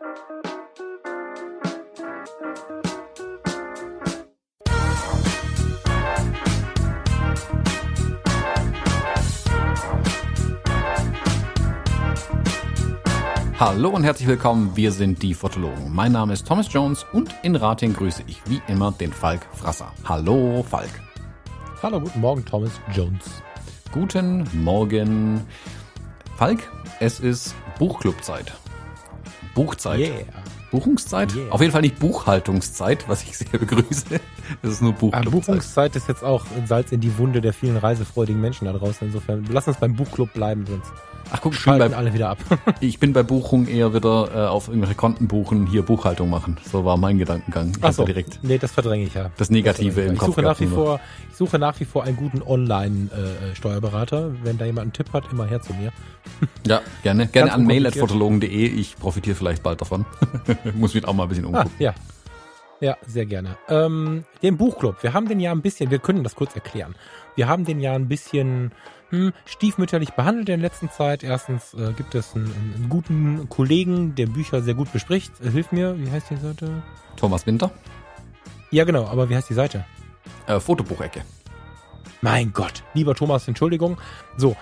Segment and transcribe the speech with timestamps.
[0.00, 0.28] Hallo
[13.88, 15.92] und herzlich willkommen, wir sind die Fotologen.
[15.92, 19.92] Mein Name ist Thomas Jones und in Rating grüße ich wie immer den Falk Frasser.
[20.04, 20.90] Hallo Falk.
[21.82, 23.42] Hallo, guten Morgen, Thomas Jones.
[23.90, 25.44] Guten Morgen.
[26.36, 26.70] Falk,
[27.00, 28.52] es ist Buchclubzeit.
[29.58, 29.98] Buchzeit.
[29.98, 30.10] Yeah.
[30.70, 31.34] Buchungszeit?
[31.34, 31.50] Yeah.
[31.50, 34.20] Auf jeden Fall nicht Buchhaltungszeit, was ich sehr begrüße.
[34.62, 35.32] Es ist nur Ah, Buchclubzeit.
[35.32, 39.08] Buchungszeit ist jetzt auch Salz in die Wunde der vielen reisefreudigen Menschen da draußen.
[39.08, 40.92] Insofern, lass uns beim Buchclub bleiben, sonst
[41.30, 42.38] Ach guck, ich bin, bei, alle wieder ab.
[42.80, 46.56] ich bin bei Buchung eher wieder äh, auf irgendwelche Konten buchen, hier Buchhaltung machen.
[46.64, 47.72] So war mein Gedankengang.
[47.82, 49.30] Achso, da direkt nee, das verdränge ich ja.
[49.36, 50.18] das Negative verdränge im ich.
[50.20, 50.74] Kopf Ich suche, nach wie nur.
[50.74, 54.32] vor, ich suche nach wie vor einen guten Online-Steuerberater.
[54.42, 55.92] Wenn da jemand einen Tipp hat, immer her zu mir.
[56.66, 57.26] Ja, gerne.
[57.28, 58.48] Gerne an mail.fotologen.de.
[58.66, 60.04] Ich profitiere vielleicht bald davon.
[60.74, 61.70] Muss mich auch mal ein bisschen Ah, umgucken.
[61.78, 61.94] ja.
[62.80, 63.56] Ja, sehr gerne.
[63.68, 65.02] Ähm, den Buchclub.
[65.02, 66.94] Wir haben den ja ein bisschen, wir können das kurz erklären.
[67.34, 68.70] Wir haben den ja ein bisschen
[69.10, 71.22] hm, stiefmütterlich behandelt in der letzten Zeit.
[71.22, 75.32] Erstens äh, gibt es einen, einen guten Kollegen, der Bücher sehr gut bespricht.
[75.42, 76.82] Äh, hilf mir, wie heißt die Seite?
[77.16, 77.70] Thomas Winter,
[78.70, 79.84] Ja, genau, aber wie heißt die Seite?
[80.46, 81.22] äh, Fotobuchecke.
[82.20, 83.96] Mein Gott, lieber Thomas, Entschuldigung.
[84.36, 84.56] So,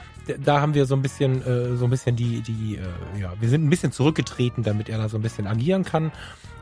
[0.44, 3.48] da haben wir so ein bisschen, äh, so ein bisschen die, die, äh, ja, wir
[3.48, 6.12] sind ein bisschen zurückgetreten, damit er da so ein bisschen agieren kann.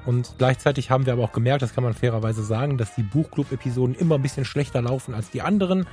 [0.06, 3.94] Und gleichzeitig haben wir aber auch gemerkt, das kann man fairerweise sagen, dass die Buchclub-Episoden
[3.94, 5.86] immer ein bisschen schlechter laufen als die anderen.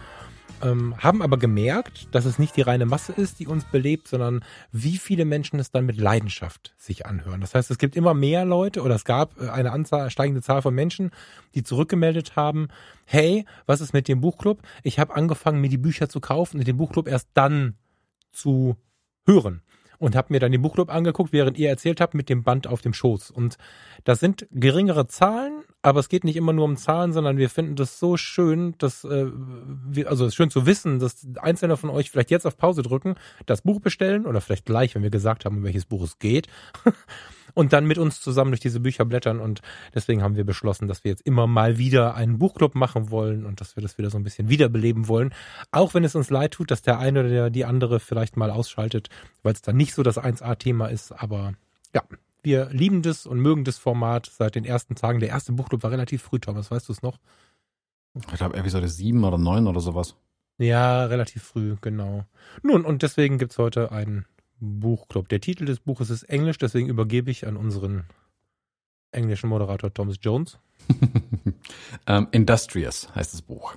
[0.64, 4.44] Ähm, haben aber gemerkt, dass es nicht die reine Masse ist, die uns belebt, sondern
[4.72, 7.42] wie viele Menschen es dann mit Leidenschaft sich anhören.
[7.42, 10.62] Das heißt, es gibt immer mehr Leute oder es gab äh, eine Anzahl, steigende Zahl
[10.62, 11.12] von Menschen,
[11.56, 12.68] die zurückgemeldet haben,
[13.06, 14.62] hey, was ist mit dem Buchclub?
[14.84, 17.76] Ich habe angefangen, mir die Bücher zu kaufen und den Buchclub erst dann
[18.32, 18.78] zu
[19.26, 19.62] hören.
[20.02, 22.82] Und habe mir dann den Buchclub angeguckt, während ihr erzählt habt, mit dem Band auf
[22.82, 23.30] dem Schoß.
[23.30, 23.60] Und
[24.04, 27.76] das sind geringere Zahlen, aber es geht nicht immer nur um Zahlen, sondern wir finden
[27.76, 31.92] das so schön, dass äh, wir, also es ist schön zu wissen, dass einzelne von
[31.92, 33.14] euch vielleicht jetzt auf Pause drücken,
[33.46, 36.48] das Buch bestellen oder vielleicht gleich, wenn wir gesagt haben, um welches Buch es geht,
[37.54, 39.40] und dann mit uns zusammen durch diese Bücher blättern.
[39.40, 39.62] Und
[39.94, 43.62] deswegen haben wir beschlossen, dass wir jetzt immer mal wieder einen Buchclub machen wollen und
[43.62, 45.34] dass wir das wieder so ein bisschen wiederbeleben wollen.
[45.72, 48.52] Auch wenn es uns leid tut, dass der eine oder der, die andere vielleicht mal
[48.52, 49.10] ausschaltet,
[49.44, 51.12] weil es dann nicht so das 1A-Thema ist.
[51.12, 51.54] Aber
[51.94, 52.04] ja,
[52.44, 55.20] wir lieben das und mögen das Format seit den ersten Tagen.
[55.20, 57.20] Der erste Buchclub war relativ früh, Thomas, weißt du es noch?
[58.14, 60.16] Ich glaube Episode 7 oder 9 oder sowas.
[60.58, 62.26] Ja, relativ früh, genau.
[62.62, 64.26] Nun, und deswegen gibt's heute einen
[64.62, 65.28] Buchclub.
[65.28, 68.04] Der Titel des Buches ist Englisch, deswegen übergebe ich an unseren
[69.12, 70.58] englischen Moderator Thomas Jones.
[72.08, 73.76] ähm, Industrious heißt das Buch.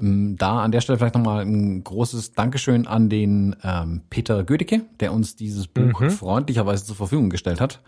[0.00, 4.82] Ähm, Da an der Stelle vielleicht nochmal ein großes Dankeschön an den ähm, Peter Gödecke,
[5.00, 6.10] der uns dieses Buch Mhm.
[6.10, 7.82] freundlicherweise zur Verfügung gestellt hat.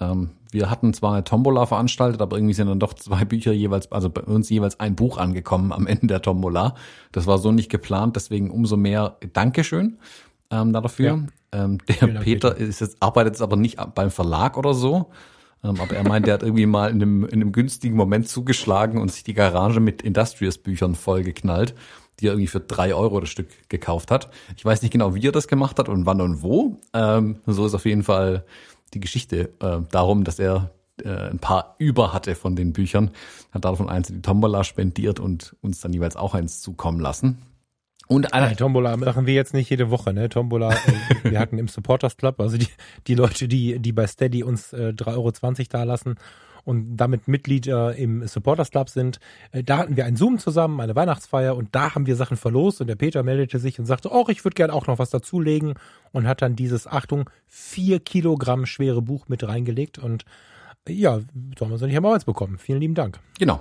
[0.00, 3.90] Ähm, wir hatten zwar eine Tombola veranstaltet, aber irgendwie sind dann doch zwei Bücher jeweils,
[3.92, 6.74] also bei uns jeweils ein Buch angekommen am Ende der Tombola.
[7.12, 9.98] Das war so nicht geplant, deswegen umso mehr Dankeschön
[10.54, 11.26] ähm, da dafür.
[11.52, 12.56] Ähm, der Dank, Peter Peter.
[12.56, 15.10] ist jetzt, arbeitet jetzt aber nicht beim Verlag oder so.
[15.62, 19.00] Ähm, aber er meint, er hat irgendwie mal in einem, in einem günstigen Moment zugeschlagen
[19.00, 21.74] und sich die Garage mit Industrious-Büchern vollgeknallt,
[22.20, 24.30] die er irgendwie für drei Euro das Stück gekauft hat.
[24.56, 26.80] Ich weiß nicht genau, wie er das gemacht hat und wann und wo.
[26.92, 28.44] Ähm, so ist auf jeden Fall
[28.92, 30.70] die Geschichte äh, darum, dass er
[31.02, 33.10] äh, ein paar über hatte von den Büchern,
[33.52, 37.42] hat davon eins in die Tombola spendiert und uns dann jeweils auch eins zukommen lassen.
[38.06, 40.28] Und einer, Nein, Tombola machen wir jetzt nicht jede Woche, ne?
[40.28, 40.76] Tombola, äh,
[41.30, 42.68] wir hatten im Supporters Club, also die,
[43.06, 45.32] die Leute, die, die bei Steady uns äh, 3,20 Euro
[45.70, 46.16] da lassen
[46.64, 49.20] und damit Mitglieder im Supporters Club sind,
[49.52, 52.80] äh, da hatten wir einen Zoom zusammen, eine Weihnachtsfeier und da haben wir Sachen verlost
[52.80, 55.74] und der Peter meldete sich und sagte, oh, ich würde gerne auch noch was dazulegen
[56.12, 60.24] und hat dann dieses, Achtung, vier Kilogramm schwere Buch mit reingelegt und
[60.88, 61.20] äh, ja,
[61.58, 62.58] sollen wir so nicht am Arbeits bekommen.
[62.58, 63.20] Vielen lieben Dank.
[63.38, 63.60] Genau.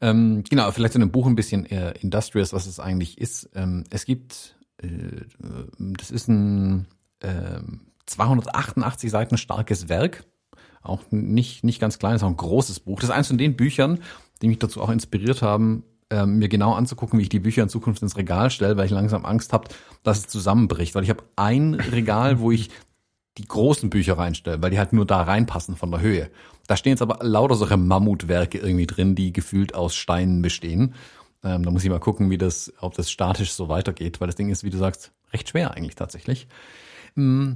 [0.00, 3.50] Ähm, genau, vielleicht zu dem Buch ein bisschen äh, Industrious, was es eigentlich ist.
[3.54, 4.88] Ähm, es gibt, äh,
[5.78, 6.86] das ist ein
[7.20, 7.60] äh,
[8.06, 10.24] 288 Seiten starkes Werk.
[10.82, 13.00] Auch nicht, nicht ganz klein, ist auch ein großes Buch.
[13.00, 14.00] Das ist eins von den Büchern,
[14.42, 17.70] die mich dazu auch inspiriert haben, ähm, mir genau anzugucken, wie ich die Bücher in
[17.70, 19.68] Zukunft ins Regal stelle, weil ich langsam Angst habe,
[20.02, 20.94] dass es zusammenbricht.
[20.94, 22.68] Weil ich habe ein Regal, wo ich
[23.38, 26.30] die großen Bücher reinstelle, weil die halt nur da reinpassen von der Höhe.
[26.66, 30.94] Da stehen jetzt aber lauter solche Mammutwerke irgendwie drin, die gefühlt aus Steinen bestehen.
[31.42, 34.36] Ähm, da muss ich mal gucken, wie das, ob das statisch so weitergeht, weil das
[34.36, 36.46] Ding ist, wie du sagst, recht schwer eigentlich tatsächlich.
[37.16, 37.52] Mm,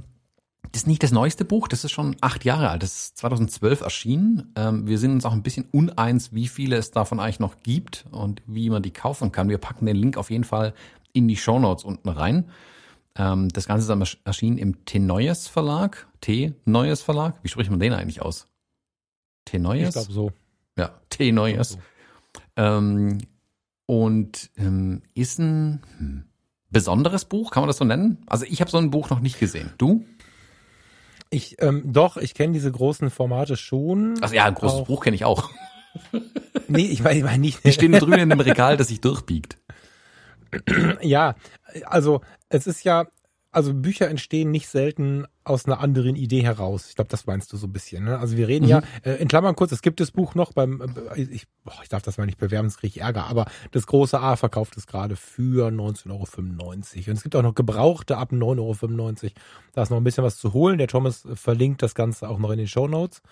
[0.71, 3.81] Das ist nicht das neueste Buch, das ist schon acht Jahre alt, das ist 2012
[3.81, 4.53] erschienen.
[4.55, 8.05] Ähm, wir sind uns auch ein bisschen uneins, wie viele es davon eigentlich noch gibt
[8.11, 9.49] und wie man die kaufen kann.
[9.49, 10.73] Wir packen den Link auf jeden Fall
[11.13, 12.51] in die Shownotes unten rein.
[13.15, 16.07] Ähm, das Ganze ist erschienen im T-Neues Verlag.
[16.21, 17.39] T-Neues Verlag.
[17.43, 18.47] Wie spricht man den eigentlich aus?
[19.45, 19.89] T-Neues?
[19.89, 20.31] Ich glaube so.
[20.77, 21.71] Ja, T-Neues.
[21.71, 21.79] So.
[22.55, 23.19] Ähm,
[23.85, 26.25] und ähm, ist ein hm,
[26.69, 28.19] besonderes Buch, kann man das so nennen?
[28.27, 29.73] Also ich habe so ein Buch noch nicht gesehen.
[29.77, 30.05] Du?
[31.31, 34.21] Ich, ähm, doch, ich kenne diese großen Formate schon.
[34.21, 35.49] Also ja, ein großes Auch- Buch kenne ich auch.
[36.67, 37.65] Nee, ich meine ich mein nicht.
[37.65, 39.57] Die stehen drüben in dem Regal, das sich durchbiegt.
[41.01, 41.35] Ja,
[41.85, 43.07] also es ist ja,
[43.51, 46.87] also Bücher entstehen nicht selten aus einer anderen Idee heraus.
[46.89, 48.03] Ich glaube, das meinst du so ein bisschen.
[48.03, 48.19] Ne?
[48.19, 50.81] Also wir reden ja, äh, in Klammern kurz, es gibt das Buch noch beim,
[51.15, 53.87] äh, ich, boah, ich darf das mal nicht bewerben, sonst kriege ich Ärger, aber das
[53.87, 56.69] große A verkauft es gerade für 19,95 Euro.
[56.69, 59.33] Und es gibt auch noch Gebrauchte ab 9,95 Euro.
[59.73, 60.77] Da ist noch ein bisschen was zu holen.
[60.77, 63.23] Der Thomas verlinkt das Ganze auch noch in den Show Notes.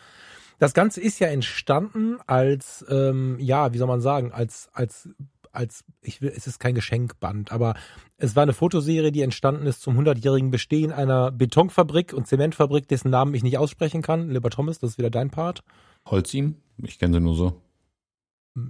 [0.59, 5.09] Das Ganze ist ja entstanden als, ähm, ja, wie soll man sagen, als, als,
[5.57, 7.75] als, ich will, es ist kein Geschenkband, aber
[8.17, 13.09] es war eine Fotoserie, die entstanden ist zum 100-jährigen Bestehen einer Betonfabrik und Zementfabrik, dessen
[13.09, 14.29] Namen ich nicht aussprechen kann.
[14.29, 15.63] Lieber Thomas, das ist wieder dein Part.
[16.05, 16.55] Holzin?
[16.83, 17.61] Ich kenne sie nur so.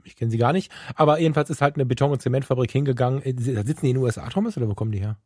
[0.04, 0.72] Ich kenne sie gar nicht.
[0.96, 3.22] Aber jedenfalls ist halt eine Beton- und Zementfabrik hingegangen.
[3.22, 5.18] Äh, Da sitzen die in den USA, Thomas, oder wo kommen die her?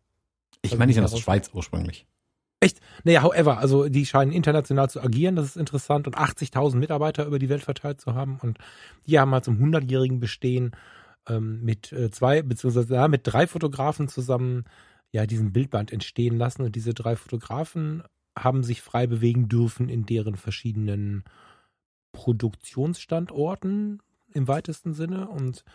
[0.61, 2.05] Ich Also meine, die sind nicht aus der daraus- Schweiz ursprünglich.
[3.03, 7.39] Naja, however, also die scheinen international zu agieren, das ist interessant und 80.000 Mitarbeiter über
[7.39, 8.59] die Welt verteilt zu haben und
[9.07, 10.71] die haben halt zum 100-jährigen Bestehen
[11.27, 14.65] ähm, mit äh, zwei, beziehungsweise ja, mit drei Fotografen zusammen
[15.11, 18.03] ja diesen Bildband entstehen lassen und diese drei Fotografen
[18.37, 21.23] haben sich frei bewegen dürfen in deren verschiedenen
[22.13, 24.01] Produktionsstandorten
[24.33, 25.65] im weitesten Sinne und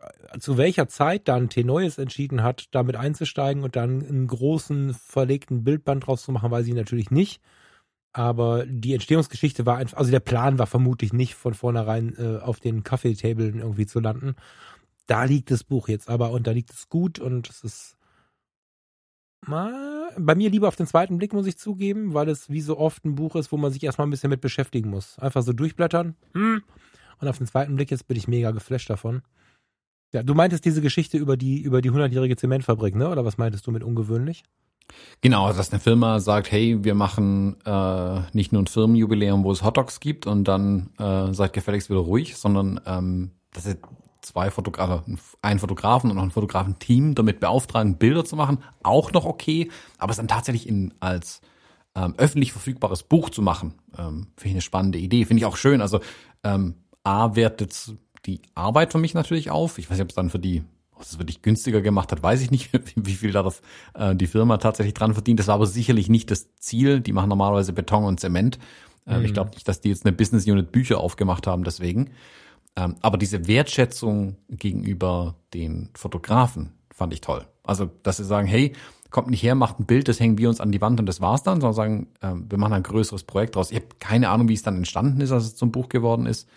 [0.00, 5.64] äh, zu welcher Zeit dann T-Neues entschieden hat, damit einzusteigen und dann einen großen verlegten
[5.64, 7.40] Bildband draus zu machen, weiß ich natürlich nicht.
[8.16, 12.60] Aber die Entstehungsgeschichte war einfach, also der Plan war vermutlich nicht von vornherein äh, auf
[12.60, 14.36] den Kaffeetablen irgendwie zu landen.
[15.04, 17.98] Da liegt das Buch jetzt aber und da liegt es gut und es ist
[19.46, 22.78] mal, bei mir lieber auf den zweiten Blick, muss ich zugeben, weil es wie so
[22.78, 25.18] oft ein Buch ist, wo man sich erstmal ein bisschen mit beschäftigen muss.
[25.18, 26.16] Einfach so durchblättern.
[26.32, 26.62] Hm.
[27.20, 29.20] Und auf den zweiten Blick jetzt bin ich mega geflasht davon.
[30.14, 33.10] Ja, du meintest diese Geschichte über die, über die 100-jährige Zementfabrik, ne?
[33.10, 34.42] Oder was meintest du mit ungewöhnlich?
[35.20, 39.62] Genau, dass eine Firma sagt, hey, wir machen äh, nicht nur ein Firmenjubiläum, wo es
[39.62, 43.76] Hotdogs gibt und dann äh, seid gefälligst wieder ruhig, sondern ähm, dass sie
[44.20, 49.24] zwei Fotografen, einen Fotografen und noch ein Fotografenteam damit beauftragen, Bilder zu machen, auch noch
[49.24, 51.40] okay, aber es dann tatsächlich in als
[51.94, 55.56] ähm, öffentlich verfügbares Buch zu machen, ähm, finde ich eine spannende Idee, finde ich auch
[55.56, 55.80] schön.
[55.80, 56.00] Also
[56.44, 56.74] ähm,
[57.04, 57.94] A wertet
[58.26, 59.78] die Arbeit für mich natürlich auf.
[59.78, 60.64] Ich weiß nicht, ob es dann für die
[60.96, 63.62] ob es wirklich günstiger gemacht hat, weiß ich nicht, wie viel da das,
[63.94, 65.38] äh, die Firma tatsächlich dran verdient.
[65.38, 67.00] Das war aber sicherlich nicht das Ziel.
[67.00, 68.58] Die machen normalerweise Beton und Zement.
[69.06, 69.24] Ähm, Mhm.
[69.24, 72.10] Ich glaube nicht, dass die jetzt eine Business Unit Bücher aufgemacht haben, deswegen.
[72.76, 77.46] Ähm, aber diese Wertschätzung gegenüber den Fotografen fand ich toll.
[77.62, 78.74] Also, dass sie sagen, hey,
[79.10, 81.20] kommt nicht her, macht ein Bild, das hängen wir uns an die Wand und das
[81.20, 83.70] war's dann, sondern sagen, ähm, wir machen ein größeres Projekt draus.
[83.70, 86.48] Ich habe keine Ahnung, wie es dann entstanden ist, als es zum Buch geworden ist.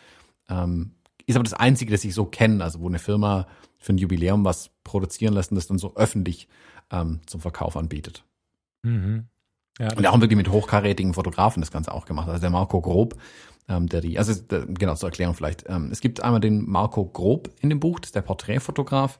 [0.50, 0.92] Ähm,
[1.26, 3.48] ist aber das Einzige, das ich so kenne, also wo eine Firma
[3.80, 6.48] für ein Jubiläum was produzieren lässt und das dann so öffentlich
[6.92, 8.24] ähm, zum Verkauf anbietet.
[8.84, 9.28] Mhm.
[9.80, 12.28] Ja, Und auch wirklich mit hochkarätigen Fotografen das Ganze auch gemacht.
[12.28, 13.16] Also der Marco Grob,
[13.70, 15.66] ähm, der die, also der, genau zur Erklärung vielleicht.
[15.70, 19.20] Ähm, es gibt einmal den Marco Grob in dem Buch, das ist der Porträtfotograf,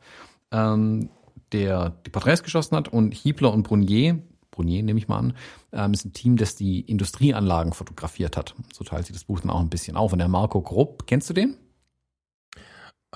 [0.52, 1.10] ähm,
[1.54, 4.22] der die Porträts geschossen hat und Hiebler und Brunier,
[4.52, 5.34] Brunier nehme ich mal an,
[5.72, 8.56] ähm, ist ein Team, das die Industrieanlagen fotografiert hat.
[8.74, 10.12] So teilt sich das Buch dann auch ein bisschen auf.
[10.12, 11.56] Und der Marco Grob, kennst du den?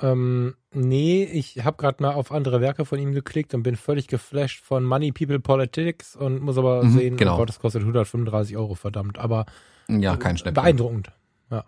[0.01, 4.07] Ähm, nee, ich habe gerade mal auf andere Werke von ihm geklickt und bin völlig
[4.07, 7.35] geflasht von Money, People, Politics und muss aber Mhm, sehen, genau.
[7.35, 9.17] oh Gott, das kostet 135 Euro, verdammt.
[9.17, 9.45] Aber
[9.89, 10.61] Ja, kein Schnäppchen.
[10.61, 11.11] beeindruckend.
[11.51, 11.63] Ja.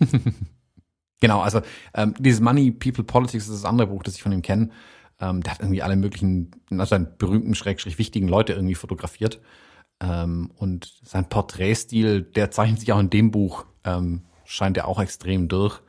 [1.22, 1.60] Genau, also
[1.92, 4.70] ähm, dieses Money, People, Politics ist das andere Buch, das ich von ihm kenne.
[5.20, 9.38] Ähm, der hat irgendwie alle möglichen, also einen berühmten, schrägstrich wichtigen Leute irgendwie fotografiert.
[10.02, 14.98] Ähm, und sein Porträtstil, der zeichnet sich auch in dem Buch, ähm, scheint er auch
[14.98, 15.82] extrem durch.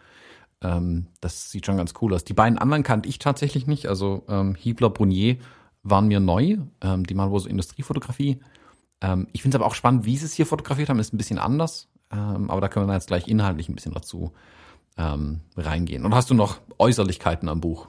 [0.62, 2.24] Ähm, das sieht schon ganz cool aus.
[2.24, 3.88] Die beiden anderen kannte ich tatsächlich nicht.
[3.88, 5.38] Also ähm, Hiebler, Brunier
[5.84, 6.58] waren mir neu.
[6.82, 8.40] Ähm, die machen wohl so Industriefotografie.
[9.02, 11.18] Ähm, ich finde es aber auch spannend, wie sie es hier fotografiert haben, ist ein
[11.18, 11.90] bisschen anders.
[12.12, 14.32] Ähm, aber da können wir jetzt gleich inhaltlich ein bisschen dazu
[14.98, 16.06] ähm, reingehen.
[16.06, 17.88] Und hast du noch Äußerlichkeiten am Buch?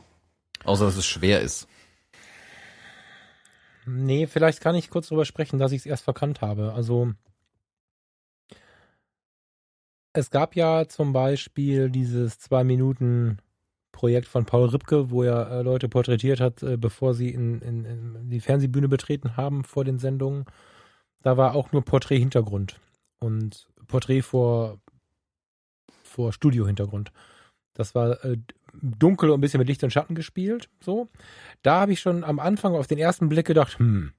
[0.64, 1.68] Außer dass es schwer ist.
[3.84, 6.72] Nee, vielleicht kann ich kurz drüber sprechen, dass ich es erst verkannt habe.
[6.72, 7.12] Also
[10.12, 13.38] es gab ja zum Beispiel dieses zwei Minuten
[13.92, 17.84] Projekt von Paul Ripke, wo er äh, Leute porträtiert hat, äh, bevor sie in, in,
[17.84, 20.46] in die Fernsehbühne betreten haben vor den Sendungen.
[21.22, 22.80] Da war auch nur Porträt-Hintergrund
[23.20, 24.80] und Porträt vor,
[26.02, 27.12] vor Studio-Hintergrund.
[27.74, 28.38] Das war äh,
[28.72, 30.68] dunkel und ein bisschen mit Licht und Schatten gespielt.
[30.80, 31.08] So.
[31.62, 34.12] Da habe ich schon am Anfang auf den ersten Blick gedacht, hm,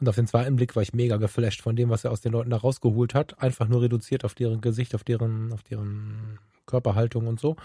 [0.00, 2.32] Und auf den zweiten Blick war ich mega geflasht von dem, was er aus den
[2.32, 3.40] Leuten da rausgeholt hat.
[3.42, 7.56] Einfach nur reduziert auf deren Gesicht, auf deren, auf deren Körperhaltung und so.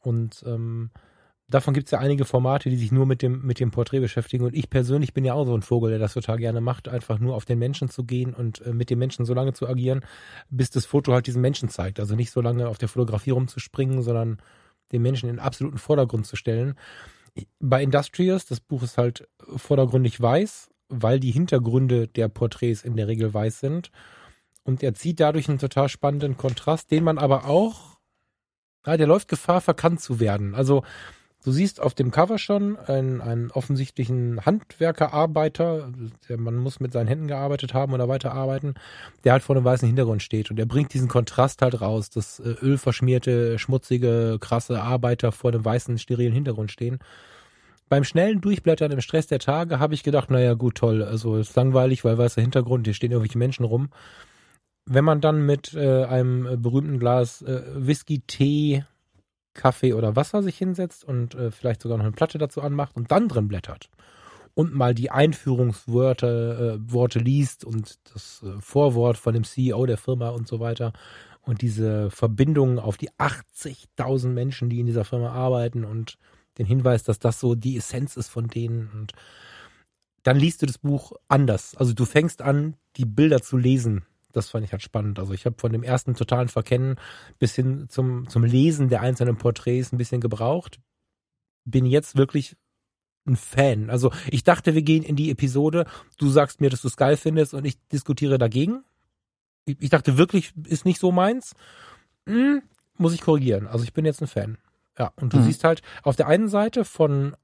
[0.00, 0.90] Und ähm,
[1.48, 4.44] davon gibt es ja einige Formate, die sich nur mit dem, mit dem Porträt beschäftigen.
[4.44, 7.18] Und ich persönlich bin ja auch so ein Vogel, der das total gerne macht, einfach
[7.18, 10.04] nur auf den Menschen zu gehen und äh, mit dem Menschen so lange zu agieren,
[10.50, 12.00] bis das Foto halt diesen Menschen zeigt.
[12.00, 14.38] Also nicht so lange auf der Fotografie rumzuspringen, sondern
[14.92, 16.74] den Menschen in den absoluten Vordergrund zu stellen.
[17.60, 19.26] Bei Industrious, das Buch ist halt
[19.56, 23.90] vordergründig weiß, weil die Hintergründe der Porträts in der Regel weiß sind.
[24.62, 27.98] Und er zieht dadurch einen total spannenden Kontrast, den man aber auch,
[28.86, 30.54] ja, der läuft Gefahr, verkannt zu werden.
[30.54, 30.84] Also
[31.44, 35.90] du siehst auf dem Cover schon einen, einen offensichtlichen Handwerkerarbeiter,
[36.28, 38.74] der man muss mit seinen Händen gearbeitet haben oder weiterarbeiten,
[39.24, 40.50] der halt vor einem weißen Hintergrund steht.
[40.50, 45.64] Und der bringt diesen Kontrast halt raus, dass äh, ölverschmierte, schmutzige, krasse Arbeiter vor einem
[45.64, 47.00] weißen, sterilen Hintergrund stehen
[47.92, 51.54] beim schnellen Durchblättern im Stress der Tage habe ich gedacht, naja, gut, toll, also ist
[51.54, 53.90] langweilig, weil weißer Hintergrund, hier stehen irgendwelche Menschen rum.
[54.86, 58.86] Wenn man dann mit äh, einem berühmten Glas äh, Whisky, Tee,
[59.52, 63.10] Kaffee oder Wasser sich hinsetzt und äh, vielleicht sogar noch eine Platte dazu anmacht und
[63.10, 63.90] dann drin blättert
[64.54, 69.98] und mal die Einführungsworte äh, Worte liest und das äh, Vorwort von dem CEO der
[69.98, 70.94] Firma und so weiter
[71.42, 76.16] und diese Verbindungen auf die 80.000 Menschen, die in dieser Firma arbeiten und
[76.58, 79.12] den Hinweis, dass das so die Essenz ist von denen und
[80.22, 81.74] dann liest du das Buch anders.
[81.76, 84.04] Also du fängst an, die Bilder zu lesen.
[84.32, 85.18] Das fand ich halt spannend.
[85.18, 86.96] Also ich habe von dem ersten totalen Verkennen
[87.38, 90.80] bis hin zum, zum Lesen der einzelnen Porträts ein bisschen gebraucht.
[91.64, 92.56] Bin jetzt wirklich
[93.26, 93.90] ein Fan.
[93.90, 95.86] Also ich dachte, wir gehen in die Episode,
[96.18, 98.84] du sagst mir, dass du es geil findest und ich diskutiere dagegen.
[99.64, 101.54] Ich, dachte wirklich, ist nicht so meins.
[102.26, 102.62] Hm,
[102.96, 103.68] muss ich korrigieren.
[103.68, 104.58] Also ich bin jetzt ein Fan.
[104.98, 105.44] Ja, und du mhm.
[105.44, 107.36] siehst halt auf der einen Seite von,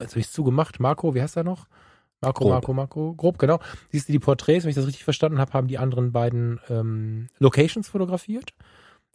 [0.00, 1.66] jetzt habe ich es zugemacht, Marco, wie heißt er noch?
[2.20, 2.52] Marco, grob.
[2.52, 3.60] Marco, Marco, grob, genau.
[3.90, 7.28] Siehst du die Porträts, wenn ich das richtig verstanden habe, haben die anderen beiden ähm,
[7.38, 8.52] Locations fotografiert,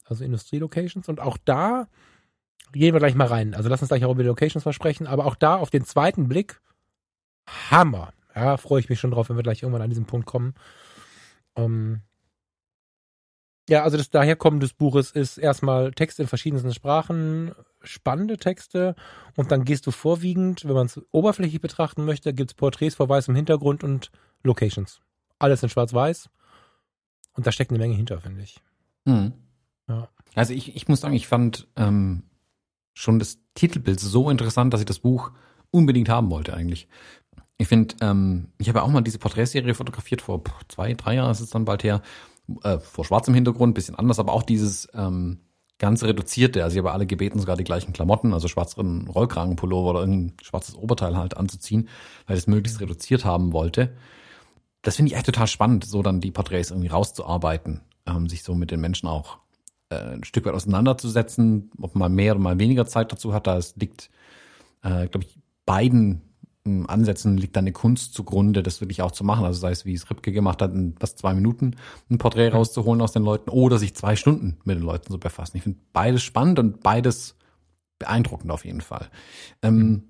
[0.06, 1.10] also Industrielocations.
[1.10, 1.88] Und auch da
[2.72, 3.54] gehen wir gleich mal rein.
[3.54, 6.28] Also lass uns gleich auch über die Locations versprechen, aber auch da auf den zweiten
[6.28, 6.62] Blick,
[7.70, 8.14] Hammer.
[8.36, 10.54] Ja, freue ich mich schon drauf, wenn wir gleich irgendwann an diesen Punkt kommen.
[11.56, 12.02] Ähm,
[13.72, 18.96] ja, also das Daherkommen des Buches ist erstmal Text in verschiedensten Sprachen, spannende Texte
[19.38, 23.08] und dann gehst du vorwiegend, wenn man es oberflächlich betrachten möchte, gibt es Porträts vor
[23.08, 24.12] weißem Hintergrund und
[24.44, 25.00] Locations.
[25.40, 26.30] Alles in schwarz-weiß
[27.32, 28.60] und da steckt eine Menge hinter, finde ich.
[29.06, 29.32] Mhm.
[29.88, 30.10] Ja.
[30.36, 32.24] Also ich, ich muss sagen, ich fand ähm,
[32.94, 35.32] schon das Titelbild so interessant, dass ich das Buch
[35.72, 36.90] unbedingt haben wollte eigentlich.
[37.58, 41.32] Ich finde, ähm, ich habe ja auch mal diese Porträtserie fotografiert vor zwei, drei Jahren
[41.32, 42.02] ist es dann bald her
[42.64, 45.40] äh, vor schwarzem Hintergrund, bisschen anders, aber auch dieses ähm,
[45.82, 46.64] ganz reduzierte.
[46.64, 50.76] Also ich habe alle gebeten, sogar die gleichen Klamotten, also schwarzen Rollkragenpullover oder irgendein schwarzes
[50.76, 51.90] Oberteil halt anzuziehen,
[52.28, 53.96] weil ich es möglichst reduziert haben wollte.
[54.84, 58.54] Das finde ich echt total spannend, so dann die Porträts irgendwie rauszuarbeiten, ähm, sich so
[58.56, 59.40] mit den Menschen auch
[59.90, 63.48] äh, ein Stück weit auseinanderzusetzen, ob man mehr oder mal weniger Zeit dazu hat.
[63.48, 64.10] Da es liegt,
[64.84, 66.22] äh, glaube ich, beiden
[66.66, 69.46] Ansätzen liegt dann eine Kunst zugrunde, das wirklich auch zu machen.
[69.46, 71.76] Also sei es, wie es Ripke gemacht hat, in was zwei Minuten
[72.10, 72.56] ein Porträt mhm.
[72.56, 75.58] rauszuholen aus den Leuten oder sich zwei Stunden mit den Leuten zu befassen.
[75.58, 77.36] Ich finde beides spannend und beides
[77.98, 79.10] beeindruckend auf jeden Fall.
[79.64, 80.04] Ähm, mhm.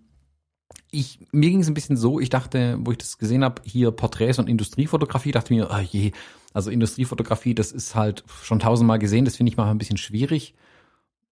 [0.92, 3.92] ich, mir ging es ein bisschen so, ich dachte, wo ich das gesehen habe, hier
[3.92, 6.12] Porträts und Industriefotografie, dachte mir, oh je,
[6.54, 10.54] also Industriefotografie, das ist halt schon tausendmal gesehen, das finde ich mal ein bisschen schwierig.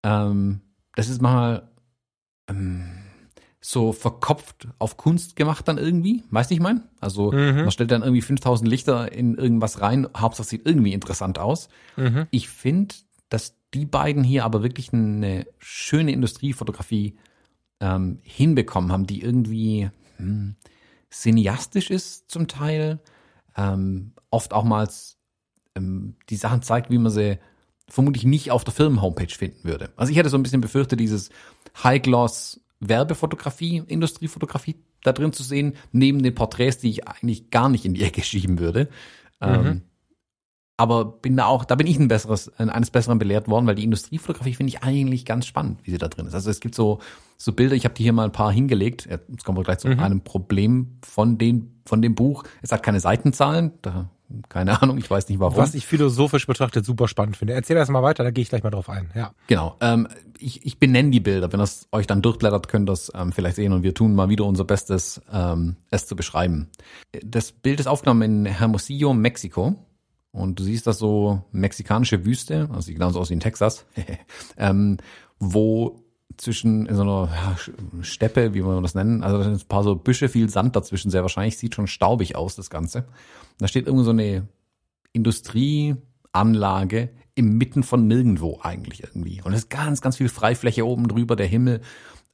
[0.05, 0.61] Ähm,
[0.95, 1.69] das ist mal,
[2.49, 2.85] ähm,
[3.61, 6.23] so verkopft auf Kunst gemacht dann irgendwie.
[6.31, 6.83] Weißt du, ich meine?
[7.00, 7.57] Also mhm.
[7.57, 11.69] man stellt dann irgendwie 5000 Lichter in irgendwas rein, Hauptsache sieht irgendwie interessant aus.
[11.97, 12.27] Mhm.
[12.31, 12.95] Ich finde,
[13.29, 17.19] dass die beiden hier aber wirklich eine schöne Industriefotografie
[17.81, 20.57] ähm, hinbekommen haben, die irgendwie hm,
[21.11, 23.00] cineastisch ist zum Teil,
[23.57, 24.88] ähm, oft auch mal
[25.75, 27.38] ähm, die Sachen zeigt, wie man sie
[27.88, 29.91] vermutlich nicht auf der Firmen-Homepage finden würde.
[29.97, 31.31] Also ich hätte so ein bisschen befürchtet, dieses
[31.83, 37.85] High-Gloss Werbefotografie, Industriefotografie da drin zu sehen, neben den Porträts, die ich eigentlich gar nicht
[37.85, 38.89] in die Ecke schieben würde.
[39.41, 39.49] Mhm.
[39.49, 39.83] Ähm,
[40.81, 43.83] aber bin da auch, da bin ich ein besseres, eines Besseren belehrt worden, weil die
[43.83, 46.35] Industriefotografie finde ich eigentlich ganz spannend, wie sie da drin ist.
[46.35, 47.01] Also es gibt so,
[47.37, 49.09] so Bilder, ich habe die hier mal ein paar hingelegt.
[49.11, 49.99] Jetzt kommen wir gleich zu mhm.
[49.99, 52.45] einem Problem von, den, von dem Buch.
[52.63, 54.09] Es hat keine Seitenzahlen, da
[54.49, 55.57] keine Ahnung, ich weiß nicht warum.
[55.57, 57.55] Was ich philosophisch betrachtet super spannend finde.
[57.55, 59.11] Erzähl erst mal weiter, da gehe ich gleich mal drauf ein.
[59.15, 59.33] Ja.
[59.47, 59.77] Genau.
[59.81, 60.07] Ähm,
[60.39, 61.51] ich, ich benenne die Bilder.
[61.53, 64.29] Wenn das euch dann durchblättert, könnt ihr das ähm, vielleicht sehen und wir tun mal
[64.29, 66.69] wieder unser Bestes, ähm, es zu beschreiben.
[67.25, 69.77] Das Bild ist aufgenommen in Hermosillo, Mexiko.
[70.31, 73.87] Und du siehst das so mexikanische Wüste, also sieht genauso aus wie in Texas,
[74.59, 74.99] ähm,
[75.39, 76.05] wo
[76.38, 77.57] zwischen in so einer ja,
[78.02, 79.23] Steppe, wie man das nennen.
[79.23, 81.59] Also da sind ein paar so Büsche, viel Sand dazwischen, sehr wahrscheinlich.
[81.59, 83.07] Sieht schon staubig aus, das Ganze.
[83.59, 84.49] Da steht irgendwo so eine
[85.12, 89.42] Industrieanlage inmitten von nirgendwo eigentlich irgendwie.
[89.42, 91.37] Und es ist ganz, ganz viel Freifläche oben drüber.
[91.37, 91.83] Der Himmel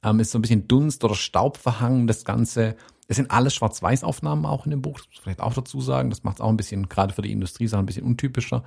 [0.03, 2.75] ähm, ist so ein bisschen Dunst oder Staub verhangen, das Ganze.
[3.07, 6.09] Es sind alles Schwarz-Weiß-Aufnahmen auch in dem Buch, das muss ich vielleicht auch dazu sagen.
[6.09, 8.63] Das macht es auch ein bisschen, gerade für die Industrie, ein bisschen untypischer.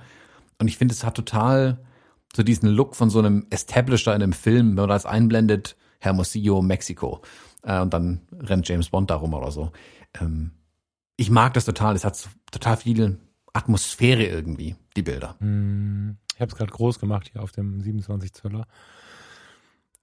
[0.59, 1.79] Und ich finde, es hat total
[2.35, 6.61] so diesen Look von so einem Establisher in einem Film, wenn man das einblendet, Hermosillo,
[6.61, 7.21] Mexiko.
[7.63, 9.71] Äh, und dann rennt James Bond darum oder so.
[10.19, 10.51] Ähm,
[11.17, 11.95] ich mag das total.
[11.95, 13.19] Es hat total viel
[13.53, 15.35] Atmosphäre irgendwie, die Bilder.
[15.39, 18.67] Hm, ich habe es gerade groß gemacht hier auf dem 27 Zöller.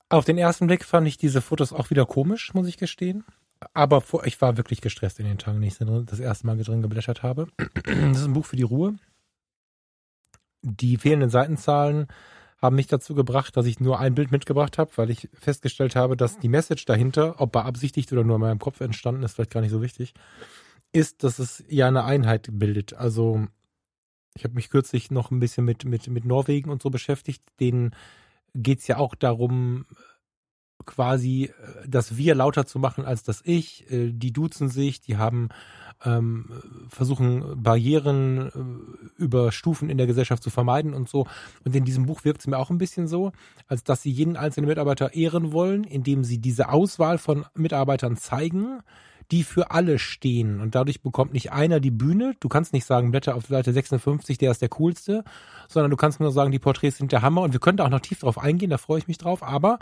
[0.09, 3.25] Auf den ersten Blick fand ich diese Fotos auch wieder komisch, muss ich gestehen.
[3.73, 7.23] Aber ich war wirklich gestresst in den Tagen, die ich das erste Mal drin geblättert
[7.23, 7.49] habe.
[7.85, 8.97] Das ist ein Buch für die Ruhe.
[10.63, 12.07] Die fehlenden Seitenzahlen
[12.59, 16.17] haben mich dazu gebracht, dass ich nur ein Bild mitgebracht habe, weil ich festgestellt habe,
[16.17, 19.61] dass die Message dahinter, ob beabsichtigt oder nur in meinem Kopf entstanden ist, vielleicht gar
[19.61, 20.15] nicht so wichtig,
[20.93, 22.95] ist, dass es ja eine Einheit bildet.
[22.95, 23.47] Also
[24.35, 27.43] ich habe mich kürzlich noch ein bisschen mit, mit, mit Norwegen und so beschäftigt.
[27.61, 27.95] Denen
[28.55, 29.87] geht es ja auch darum,
[30.85, 33.91] quasi äh, das Wir lauter zu machen als das Ich.
[33.91, 35.49] Äh, die duzen sich, die haben
[36.05, 36.47] ähm,
[36.89, 38.49] versuchen Barrieren
[39.19, 41.27] äh, über Stufen in der Gesellschaft zu vermeiden und so.
[41.65, 43.33] Und in diesem Buch wirkt es mir auch ein bisschen so,
[43.69, 48.81] als dass sie jeden einzelnen Mitarbeiter ehren wollen, indem sie diese Auswahl von Mitarbeitern zeigen,
[49.31, 50.61] die für alle stehen.
[50.61, 52.35] Und dadurch bekommt nicht einer die Bühne.
[52.41, 55.25] Du kannst nicht sagen, Blätter auf Seite 56, der ist der coolste,
[55.69, 57.43] sondern du kannst nur sagen, die Porträts sind der Hammer.
[57.43, 59.43] Und wir können da auch noch tief drauf eingehen, da freue ich mich drauf.
[59.43, 59.79] Aber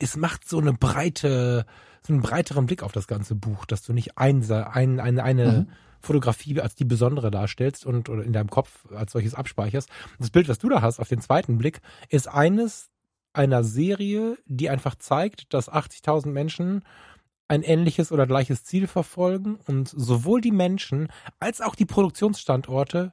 [0.00, 1.66] es macht so eine breite,
[2.02, 5.52] so einen breiteren Blick auf das ganze Buch, dass du nicht ein, ein, eine, eine
[5.52, 5.68] mhm.
[6.00, 9.88] Fotografie als die besondere darstellst und oder in deinem Kopf als solches abspeicherst.
[10.18, 12.88] Das Bild, was du da hast auf den zweiten Blick, ist eines
[13.32, 16.82] einer Serie, die einfach zeigt, dass 80.000 Menschen
[17.46, 23.12] ein ähnliches oder gleiches Ziel verfolgen und sowohl die Menschen als auch die Produktionsstandorte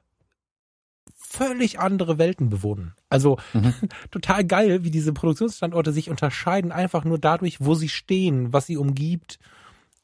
[1.28, 2.94] völlig andere Welten bewohnen.
[3.08, 3.74] Also mhm.
[4.10, 8.76] total geil, wie diese Produktionsstandorte sich unterscheiden, einfach nur dadurch, wo sie stehen, was sie
[8.76, 9.38] umgibt.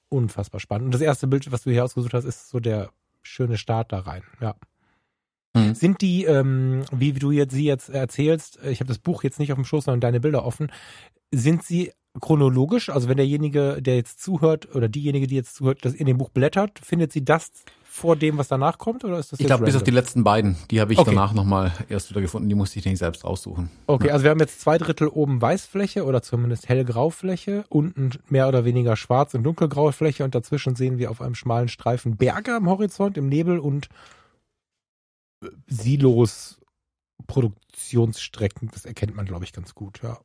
[0.08, 0.86] Unfassbar spannend.
[0.86, 2.90] Und das erste Bild, was du hier ausgesucht hast, ist so der
[3.22, 4.22] schöne Start da rein.
[4.40, 4.54] Ja.
[5.54, 5.74] Mhm.
[5.74, 9.52] Sind die, ähm, wie du jetzt sie jetzt erzählst, ich habe das Buch jetzt nicht
[9.52, 10.70] auf dem Schoß, sondern deine Bilder offen,
[11.30, 12.90] sind sie chronologisch?
[12.90, 16.30] Also wenn derjenige, der jetzt zuhört, oder diejenige, die jetzt zuhört, das in dem Buch
[16.30, 17.50] blättert, findet sie das
[17.94, 20.56] vor dem, was danach kommt, oder ist das Ich glaube, bis auf die letzten beiden,
[20.70, 21.10] die habe ich okay.
[21.10, 23.70] danach nochmal erst wieder gefunden, die musste ich nicht selbst raussuchen.
[23.86, 24.14] Okay, ja.
[24.14, 28.64] also wir haben jetzt zwei Drittel oben Weißfläche oder zumindest hellgrau Fläche, unten mehr oder
[28.64, 32.68] weniger schwarz und dunkelgraue Fläche und dazwischen sehen wir auf einem schmalen Streifen Berge am
[32.68, 33.88] Horizont im Nebel und
[35.44, 36.60] äh, Silos,
[37.28, 40.18] Produktionsstrecken, das erkennt man, glaube ich, ganz gut, ja.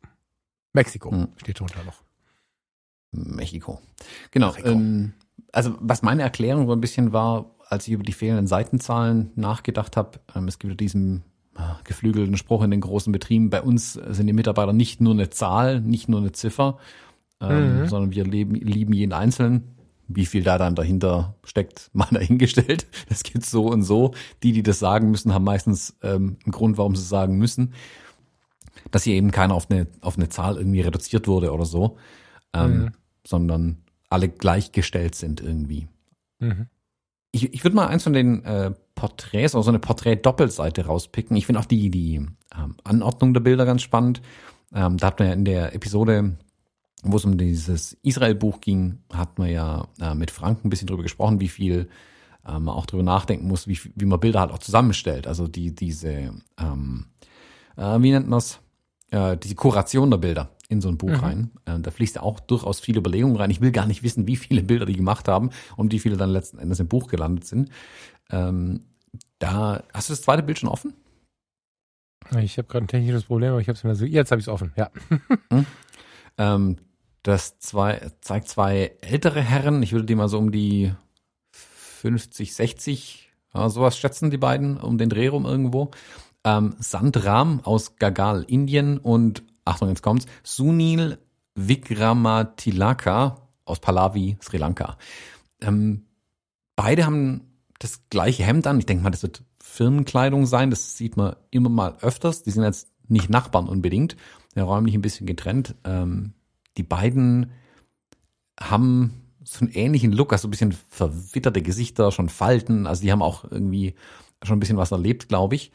[0.73, 1.29] Mexiko hm.
[1.37, 2.01] steht drunter noch.
[3.11, 3.79] Mexiko.
[4.31, 4.47] Genau.
[4.47, 4.69] Mexiko.
[4.69, 5.13] Ähm,
[5.51, 9.97] also was meine Erklärung so ein bisschen war, als ich über die fehlenden Seitenzahlen nachgedacht
[9.97, 11.23] habe, ähm, es gibt diesen
[11.55, 15.29] ah, geflügelten Spruch in den großen Betrieben, bei uns sind die Mitarbeiter nicht nur eine
[15.29, 16.77] Zahl, nicht nur eine Ziffer,
[17.41, 17.87] ähm, mhm.
[17.87, 19.75] sondern wir leben, lieben jeden Einzelnen.
[20.11, 22.87] Wie viel da dann dahinter steckt, mal dahingestellt.
[23.09, 24.13] Das gibt so und so.
[24.41, 27.73] Die, die das sagen müssen, haben meistens ähm, einen Grund, warum sie es sagen müssen.
[28.91, 31.97] Dass hier eben keiner auf eine, auf eine Zahl irgendwie reduziert wurde oder so,
[32.53, 32.91] ähm, mhm.
[33.25, 33.77] sondern
[34.09, 35.87] alle gleichgestellt sind irgendwie.
[36.39, 36.67] Mhm
[37.31, 41.37] ich, ich würde mal eins von den äh, Porträts oder so eine Porträt-Doppelseite rauspicken.
[41.37, 44.21] Ich finde auch die, die ähm, Anordnung der Bilder ganz spannend.
[44.73, 46.37] Ähm, da hat man ja in der Episode,
[47.03, 51.03] wo es um dieses Israel-Buch ging, hat man ja äh, mit Frank ein bisschen drüber
[51.03, 51.89] gesprochen, wie viel
[52.45, 55.27] äh, man auch drüber nachdenken muss, wie, wie man Bilder halt auch zusammenstellt.
[55.27, 57.05] Also die, diese, ähm,
[57.77, 58.59] äh, wie nennt man's?
[59.11, 61.15] Äh, diese Kuration der Bilder in so ein Buch mhm.
[61.15, 61.51] rein.
[61.65, 63.49] Äh, da fließt ja auch durchaus viel Überlegung rein.
[63.49, 66.29] Ich will gar nicht wissen, wie viele Bilder die gemacht haben und wie viele dann
[66.29, 67.69] letzten Endes im Buch gelandet sind.
[68.29, 68.81] Ähm,
[69.39, 70.93] da hast du das zweite Bild schon offen?
[72.39, 74.05] Ich habe gerade ein technisches Problem, aber ich habe es mir so.
[74.05, 74.91] Jetzt habe ich es offen, ja.
[75.49, 75.65] hm.
[76.37, 76.77] ähm,
[77.23, 79.81] das zwei, zeigt zwei ältere Herren.
[79.81, 80.93] Ich würde die mal so um die
[81.51, 85.91] 50, 60, ja, sowas schätzen, die beiden, um den Dreh rum irgendwo.
[86.43, 91.19] Ähm, Sandram aus Gagal, Indien und Achtung, jetzt kommt's, Sunil
[91.55, 94.97] Vikramatilaka aus Pahlavi, Sri Lanka.
[95.61, 96.05] Ähm,
[96.75, 97.49] beide haben
[97.79, 98.79] das gleiche Hemd an.
[98.79, 100.69] Ich denke mal, das wird Firmenkleidung sein.
[100.69, 102.43] Das sieht man immer mal öfters.
[102.43, 104.15] Die sind jetzt nicht Nachbarn unbedingt,
[104.55, 105.75] ja, räumlich ein bisschen getrennt.
[105.83, 106.33] Ähm,
[106.77, 107.51] die beiden
[108.59, 112.87] haben so einen ähnlichen Look, also ein bisschen verwitterte Gesichter, schon Falten.
[112.87, 113.95] Also die haben auch irgendwie
[114.43, 115.71] schon ein bisschen was erlebt, glaube ich.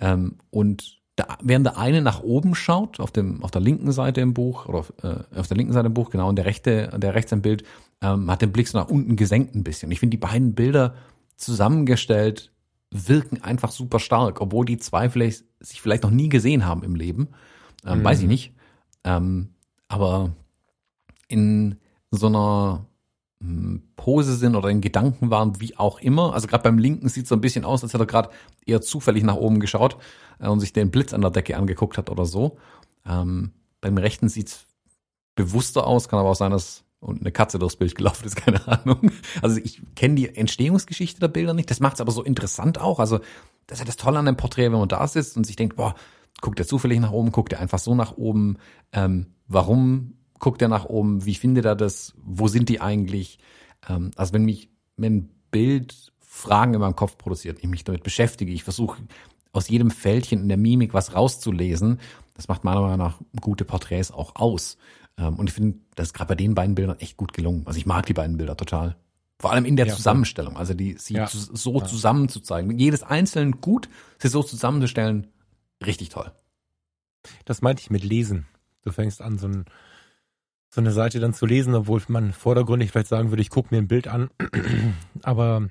[0.00, 4.20] Ähm, und der, während der eine nach oben schaut, auf dem, auf der linken Seite
[4.20, 6.88] im Buch, oder auf, äh, auf der linken Seite im Buch, genau, und der rechte,
[6.98, 7.64] der rechts im Bild,
[8.02, 9.90] ähm, hat den Blick so nach unten gesenkt ein bisschen.
[9.90, 10.94] Ich finde die beiden Bilder
[11.36, 12.52] zusammengestellt
[12.94, 16.94] wirken einfach super stark, obwohl die zwei vielleicht, sich vielleicht noch nie gesehen haben im
[16.94, 17.28] Leben.
[17.84, 18.04] Ähm, mhm.
[18.04, 18.54] Weiß ich nicht.
[19.02, 19.48] Ähm,
[19.88, 20.32] aber
[21.26, 21.80] in
[22.12, 22.86] so einer
[23.96, 26.34] Pose sind oder in Gedanken waren, wie auch immer.
[26.34, 28.30] Also gerade beim Linken sieht so ein bisschen aus, als hätte er gerade
[28.66, 29.96] eher zufällig nach oben geschaut
[30.38, 32.58] äh, und sich den Blitz an der Decke angeguckt hat oder so.
[33.06, 34.66] Ähm, beim Rechten sieht's
[35.34, 38.66] bewusster aus, kann aber auch sein, dass und eine Katze durchs Bild gelaufen ist, keine
[38.66, 39.10] Ahnung.
[39.42, 41.70] Also ich kenne die Entstehungsgeschichte der Bilder nicht.
[41.70, 42.98] Das macht es aber so interessant auch.
[42.98, 43.18] Also
[43.66, 45.76] das ist ja das Tolle an einem Porträt, wenn man da sitzt und sich denkt,
[45.76, 45.94] boah,
[46.40, 48.56] guckt er zufällig nach oben, guckt er einfach so nach oben.
[48.92, 51.24] Ähm, warum guckt er nach oben?
[51.24, 52.12] Wie findet er das?
[52.22, 53.38] Wo sind die eigentlich?
[53.88, 58.02] Ähm, also wenn mich, wenn ein Bild Fragen in meinem Kopf produziert, ich mich damit
[58.02, 59.00] beschäftige, ich versuche
[59.52, 61.98] aus jedem Fältchen in der Mimik was rauszulesen,
[62.34, 64.76] das macht meiner Meinung nach gute Porträts auch aus.
[65.16, 67.62] Ähm, und ich finde, das ist gerade bei den beiden Bildern echt gut gelungen.
[67.64, 68.96] Also ich mag die beiden Bilder total.
[69.40, 71.86] Vor allem in der ja, Zusammenstellung, also die sie ja, so ja.
[71.86, 72.78] zusammenzuzeigen.
[72.78, 75.28] Jedes einzeln gut, sie so zusammenzustellen,
[75.86, 76.30] richtig toll.
[77.46, 78.46] Das meinte ich mit Lesen.
[78.82, 79.64] Du fängst an, so, ein,
[80.74, 83.80] so eine Seite dann zu lesen, obwohl man vordergründig vielleicht sagen würde, ich gucke mir
[83.80, 84.30] ein Bild an.
[85.22, 85.68] Aber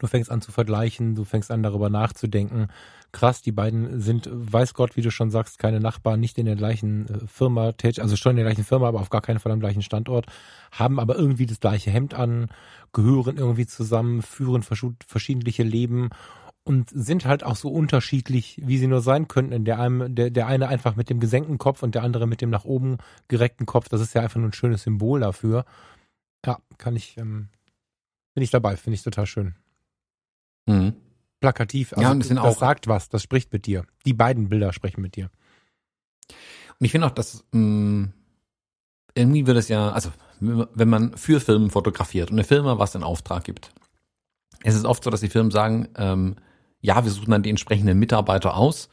[0.00, 2.68] du fängst an zu vergleichen, du fängst an darüber nachzudenken
[3.16, 3.40] krass.
[3.40, 7.08] Die beiden sind, weiß Gott, wie du schon sagst, keine Nachbarn, nicht in der gleichen
[7.08, 9.60] äh, Firma tätig, also schon in der gleichen Firma, aber auf gar keinen Fall am
[9.60, 10.26] gleichen Standort,
[10.70, 12.48] haben aber irgendwie das gleiche Hemd an,
[12.92, 16.10] gehören irgendwie zusammen, führen verschiedentliche Leben
[16.66, 19.64] und sind halt auch so unterschiedlich, wie sie nur sein könnten.
[19.64, 22.50] Der, einem, der, der eine einfach mit dem gesenkten Kopf und der andere mit dem
[22.50, 22.98] nach oben
[23.28, 23.88] gereckten Kopf.
[23.88, 25.64] Das ist ja einfach nur ein schönes Symbol dafür.
[26.44, 27.48] Ja, kann ich, ähm,
[28.34, 29.54] bin ich dabei, finde ich total schön.
[30.66, 30.94] Mhm
[31.40, 31.92] plakativ.
[31.92, 33.84] Also ja, und es sind das auch, sagt was, das spricht mit dir.
[34.04, 35.30] Die beiden Bilder sprechen mit dir.
[36.78, 38.12] Und ich finde auch, dass mh, mm,
[39.14, 43.02] irgendwie wird es ja, also wenn man für Filme fotografiert und eine Firma was in
[43.02, 43.72] Auftrag gibt,
[44.62, 46.36] es ist oft so, dass die Firmen sagen, ähm,
[46.86, 48.88] ja, wir suchen dann die entsprechenden Mitarbeiter aus,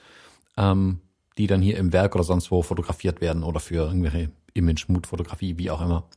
[0.58, 1.00] ähm,
[1.38, 5.70] die dann hier im Werk oder sonst wo fotografiert werden oder für irgendwelche Image-Mood-Fotografie, wie
[5.70, 6.10] auch immer.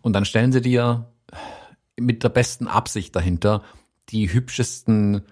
[0.00, 1.10] Und dann stellen sie dir
[1.98, 3.64] mit der besten Absicht dahinter
[4.10, 5.22] die hübschesten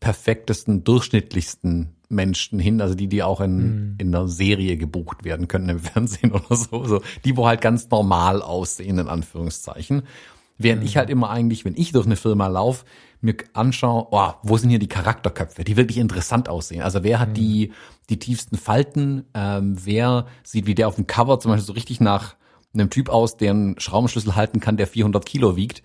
[0.00, 3.94] perfektesten, durchschnittlichsten Menschen hin, also die, die auch in, mhm.
[3.98, 7.88] in einer Serie gebucht werden können im Fernsehen oder so, so, die, wo halt ganz
[7.88, 10.02] normal aussehen, in Anführungszeichen.
[10.58, 10.86] Während mhm.
[10.88, 12.84] ich halt immer eigentlich, wenn ich durch eine Firma laufe,
[13.22, 16.82] mir anschaue, oh, wo sind hier die Charakterköpfe, die wirklich interessant aussehen.
[16.82, 17.34] Also wer hat mhm.
[17.34, 17.72] die,
[18.10, 22.00] die tiefsten Falten, ähm, wer sieht wie der auf dem Cover zum Beispiel so richtig
[22.00, 22.36] nach
[22.74, 25.82] einem Typ aus, der einen Schraubenschlüssel halten kann, der 400 Kilo wiegt.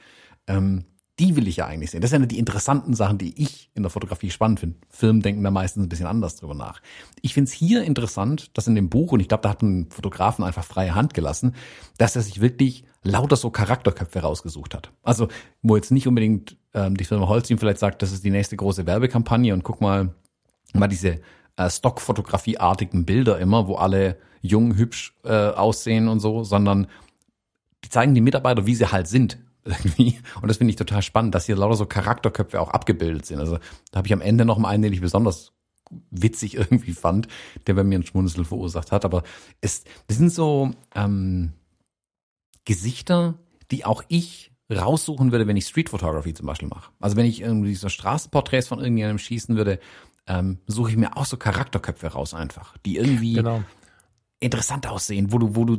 [0.47, 0.85] Ähm,
[1.19, 2.01] die will ich ja eigentlich sehen.
[2.01, 4.77] Das sind ja die interessanten Sachen, die ich in der Fotografie spannend finde.
[4.89, 6.79] Filme denken da meistens ein bisschen anders drüber nach.
[7.21, 9.89] Ich finde es hier interessant, dass in dem Buch, und ich glaube, da hat ein
[9.89, 11.55] Fotografen einfach freie Hand gelassen,
[11.97, 14.91] dass er sich wirklich lauter so Charakterköpfe rausgesucht hat.
[15.01, 15.27] Also,
[15.63, 18.85] wo jetzt nicht unbedingt ähm, die Firma Holcim vielleicht sagt, das ist die nächste große
[18.85, 20.13] Werbekampagne und guck mal,
[20.73, 21.19] mal diese
[21.55, 26.85] äh, Stockfotografie-artigen Bilder immer, wo alle jung, hübsch äh, aussehen und so, sondern
[27.83, 30.19] die zeigen die Mitarbeiter, wie sie halt sind irgendwie.
[30.41, 33.39] Und das finde ich total spannend, dass hier lauter so Charakterköpfe auch abgebildet sind.
[33.39, 33.59] Also
[33.91, 35.53] da habe ich am Ende noch mal einen, den ich besonders
[36.11, 37.27] witzig irgendwie fand,
[37.67, 39.05] der bei mir einen Schmunzel verursacht hat.
[39.05, 39.23] Aber
[39.61, 41.53] es, das sind so ähm,
[42.65, 43.35] Gesichter,
[43.71, 46.91] die auch ich raussuchen würde, wenn ich Street Photography zum Beispiel mache.
[46.99, 49.79] Also wenn ich irgendwie so Straßenporträts von irgendjemandem schießen würde,
[50.27, 53.63] ähm, suche ich mir auch so Charakterköpfe raus einfach, die irgendwie genau
[54.39, 55.77] interessant aussehen, wo du, wo du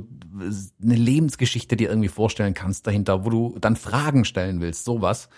[0.83, 5.29] eine Lebensgeschichte dir irgendwie vorstellen kannst dahinter, wo du dann Fragen stellen willst, sowas.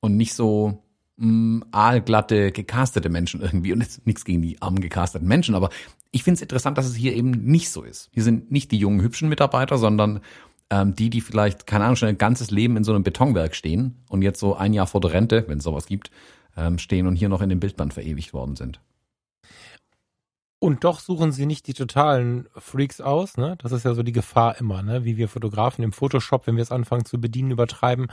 [0.00, 0.82] Und nicht so
[1.16, 3.72] mh, mm, aalglatte, gecastete Menschen irgendwie.
[3.72, 5.68] Und jetzt nichts gegen die armen gecasteten Menschen, aber
[6.12, 8.10] ich finde es interessant, dass es hier eben nicht so ist.
[8.12, 10.20] Hier sind nicht die jungen, hübschen Mitarbeiter, sondern
[10.70, 13.96] ähm, die, die vielleicht, keine Ahnung, schon ein ganzes Leben in so einem Betonwerk stehen
[14.08, 16.10] und jetzt so ein Jahr vor der Rente, wenn es sowas gibt,
[16.56, 18.80] ähm, stehen und hier noch in dem Bildband verewigt worden sind.
[20.60, 23.56] Und doch suchen sie nicht die totalen Freaks aus, ne?
[23.62, 25.04] Das ist ja so die Gefahr immer, ne?
[25.04, 28.08] Wie wir Fotografen im Photoshop, wenn wir es anfangen zu bedienen, übertreiben,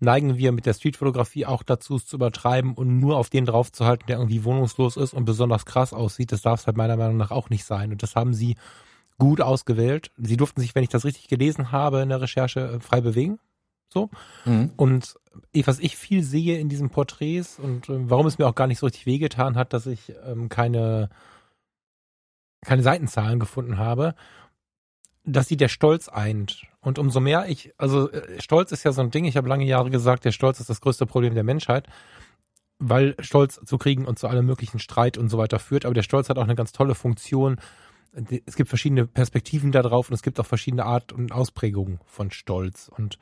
[0.00, 4.06] neigen wir mit der Streetfotografie auch dazu, es zu übertreiben und nur auf den draufzuhalten,
[4.06, 6.32] der irgendwie wohnungslos ist und besonders krass aussieht.
[6.32, 7.92] Das darf es halt meiner Meinung nach auch nicht sein.
[7.92, 8.56] Und das haben sie
[9.18, 10.10] gut ausgewählt.
[10.16, 13.38] Sie durften sich, wenn ich das richtig gelesen habe, in der Recherche äh, frei bewegen.
[13.92, 14.08] So.
[14.46, 14.72] Mhm.
[14.76, 15.16] Und
[15.66, 18.78] was ich viel sehe in diesen Porträts und äh, warum es mir auch gar nicht
[18.78, 21.10] so richtig wehgetan hat, dass ich ähm, keine
[22.64, 24.14] keine Seitenzahlen gefunden habe,
[25.24, 26.64] dass sie der Stolz eint.
[26.80, 29.64] Und umso mehr ich, also äh, Stolz ist ja so ein Ding, ich habe lange
[29.64, 31.88] Jahre gesagt, der Stolz ist das größte Problem der Menschheit.
[32.78, 35.84] weil Stolz zu Kriegen und zu allem möglichen Streit und so weiter führt.
[35.84, 37.56] Aber der Stolz hat auch eine ganz tolle Funktion.
[38.46, 42.30] Es gibt verschiedene Perspektiven da drauf und es gibt auch verschiedene Art und Ausprägungen von
[42.30, 42.90] Stolz.
[42.94, 43.18] Und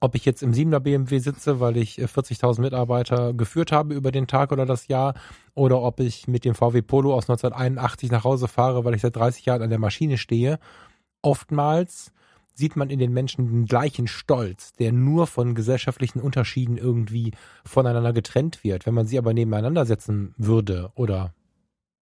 [0.00, 4.10] ob ich jetzt im 7er BMW sitze, weil ich 40.000 äh, Mitarbeiter geführt habe über
[4.10, 5.14] den Tag oder das Jahr,
[5.54, 9.16] oder ob ich mit dem VW Polo aus 1981 nach Hause fahre, weil ich seit
[9.16, 10.58] 30 Jahren an der Maschine stehe,
[11.22, 12.12] oftmals
[12.54, 17.32] sieht man in den Menschen den gleichen Stolz, der nur von gesellschaftlichen Unterschieden irgendwie
[17.64, 18.86] voneinander getrennt wird.
[18.86, 21.32] Wenn man sie aber nebeneinander setzen würde oder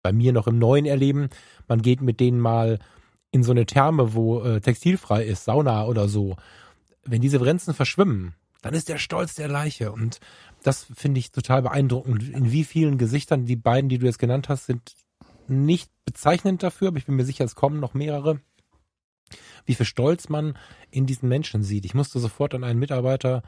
[0.03, 1.29] bei mir noch im neuen Erleben,
[1.69, 2.79] man geht mit denen mal
[3.31, 6.37] in so eine Therme, wo äh, textilfrei ist, Sauna oder so.
[7.05, 9.93] Wenn diese Grenzen verschwimmen, dann ist der Stolz der Leiche.
[9.93, 10.21] Und
[10.63, 12.29] das finde ich total beeindruckend.
[12.29, 14.95] In wie vielen Gesichtern die beiden, die du jetzt genannt hast, sind
[15.49, 18.41] nicht bezeichnend dafür, aber ich bin mir sicher, es kommen noch mehrere
[19.65, 20.57] wie viel Stolz man
[20.91, 21.85] in diesen Menschen sieht.
[21.85, 23.43] Ich musste sofort an einen Mitarbeiter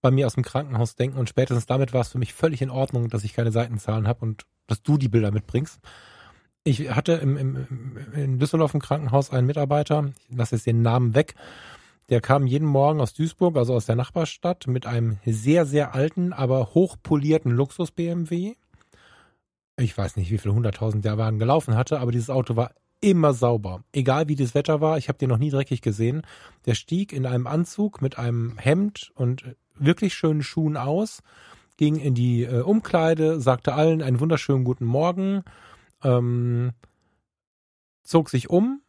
[0.00, 2.70] bei mir aus dem Krankenhaus denken und spätestens damit war es für mich völlig in
[2.70, 5.80] Ordnung, dass ich keine Seitenzahlen habe und dass du die Bilder mitbringst.
[6.62, 11.14] Ich hatte im, im, in Düsseldorf im Krankenhaus einen Mitarbeiter, ich lasse jetzt den Namen
[11.14, 11.34] weg,
[12.10, 16.32] der kam jeden Morgen aus Duisburg, also aus der Nachbarstadt, mit einem sehr, sehr alten,
[16.32, 18.54] aber hochpolierten Luxus-BMW.
[19.76, 23.34] Ich weiß nicht, wie viele hunderttausend der Wagen gelaufen hatte, aber dieses Auto war immer
[23.34, 23.82] sauber.
[23.92, 26.22] Egal wie das Wetter war, ich habe den noch nie dreckig gesehen.
[26.66, 31.22] Der stieg in einem Anzug mit einem Hemd und wirklich schönen Schuhen aus,
[31.76, 35.42] ging in die äh, Umkleide, sagte allen einen wunderschönen guten Morgen,
[36.02, 36.72] ähm,
[38.04, 38.80] zog sich um,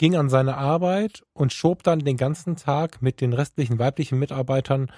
[0.00, 4.90] ging an seine Arbeit und schob dann den ganzen Tag mit den restlichen weiblichen Mitarbeitern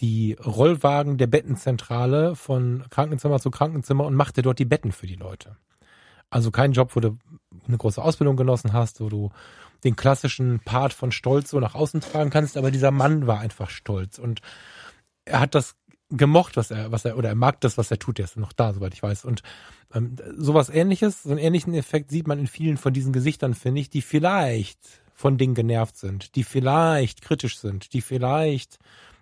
[0.00, 5.16] die Rollwagen der Bettenzentrale von Krankenzimmer zu Krankenzimmer und machte dort die Betten für die
[5.16, 5.58] Leute.
[6.30, 7.18] Also kein Job, wo du
[7.68, 9.30] eine große Ausbildung genossen hast, wo du
[9.84, 13.68] den klassischen Part von Stolz so nach außen tragen kannst, aber dieser Mann war einfach
[13.68, 14.40] stolz und
[15.26, 15.76] er hat das
[16.10, 18.52] gemocht, was er, was er, oder er mag das, was er tut, der ist noch
[18.52, 19.24] da, soweit ich weiß.
[19.24, 19.42] Und
[19.94, 23.80] ähm, sowas ähnliches, so einen ähnlichen Effekt sieht man in vielen von diesen Gesichtern, finde
[23.80, 24.78] ich, die vielleicht
[25.14, 28.78] von Dingen genervt sind, die vielleicht kritisch sind, die vielleicht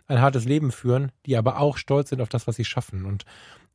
[0.06, 3.04] ein hartes Leben führen, die aber auch stolz sind auf das, was sie schaffen.
[3.04, 3.24] Und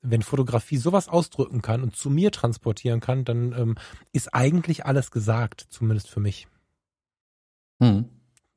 [0.01, 3.75] wenn Fotografie sowas ausdrücken kann und zu mir transportieren kann, dann ähm,
[4.11, 6.47] ist eigentlich alles gesagt, zumindest für mich.
[7.81, 8.09] Hm.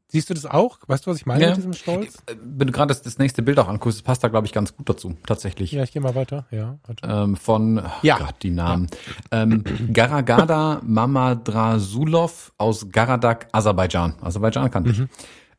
[0.08, 0.78] Siehst du das auch?
[0.86, 1.48] Weißt du, was ich meine ja.
[1.48, 2.16] mit diesem Stolz?
[2.26, 4.52] Äh, wenn du gerade das, das, nächste Bild auch anguckst, das passt da, glaube ich,
[4.52, 5.72] ganz gut dazu, tatsächlich.
[5.72, 6.46] Ja, ich gehe mal weiter.
[6.52, 8.18] Ja, ähm, von, oh ja.
[8.18, 8.86] Gott, die Namen.
[9.32, 9.42] Ja.
[9.42, 14.14] Ähm, Garagada Mamadrasulov aus Garadak, Aserbaidschan.
[14.20, 14.98] Aserbaidschan kannte ich.
[15.00, 15.08] Mhm.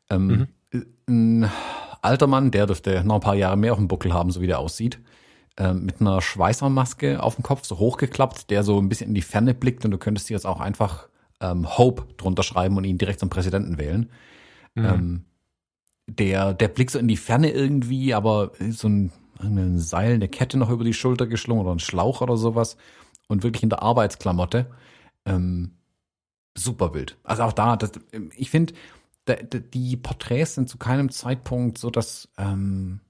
[0.08, 0.86] Ähm, mhm.
[1.08, 1.50] Ein
[2.00, 4.46] alter Mann, der dürfte noch ein paar Jahre mehr auf dem Buckel haben, so wie
[4.46, 4.98] der aussieht.
[5.58, 9.22] Ähm, mit einer Schweißermaske auf dem Kopf, so hochgeklappt, der so ein bisschen in die
[9.22, 11.08] Ferne blickt und du könntest dir jetzt auch einfach
[11.40, 14.08] ähm, Hope drunter schreiben und ihn direkt zum Präsidenten wählen.
[14.78, 14.84] Mhm.
[14.84, 15.24] Ähm,
[16.06, 20.56] der, der Blick so in die Ferne irgendwie, aber so ein, ein Seil, eine Kette
[20.56, 22.76] noch über die Schulter geschlungen oder ein Schlauch oder sowas
[23.28, 24.66] und wirklich in der Arbeitsklamotte.
[25.26, 25.72] Ähm,
[26.56, 27.16] super Bild.
[27.24, 27.92] Also auch da, das,
[28.36, 28.74] ich finde,
[29.74, 33.00] die Porträts sind zu keinem Zeitpunkt so, dass ähm,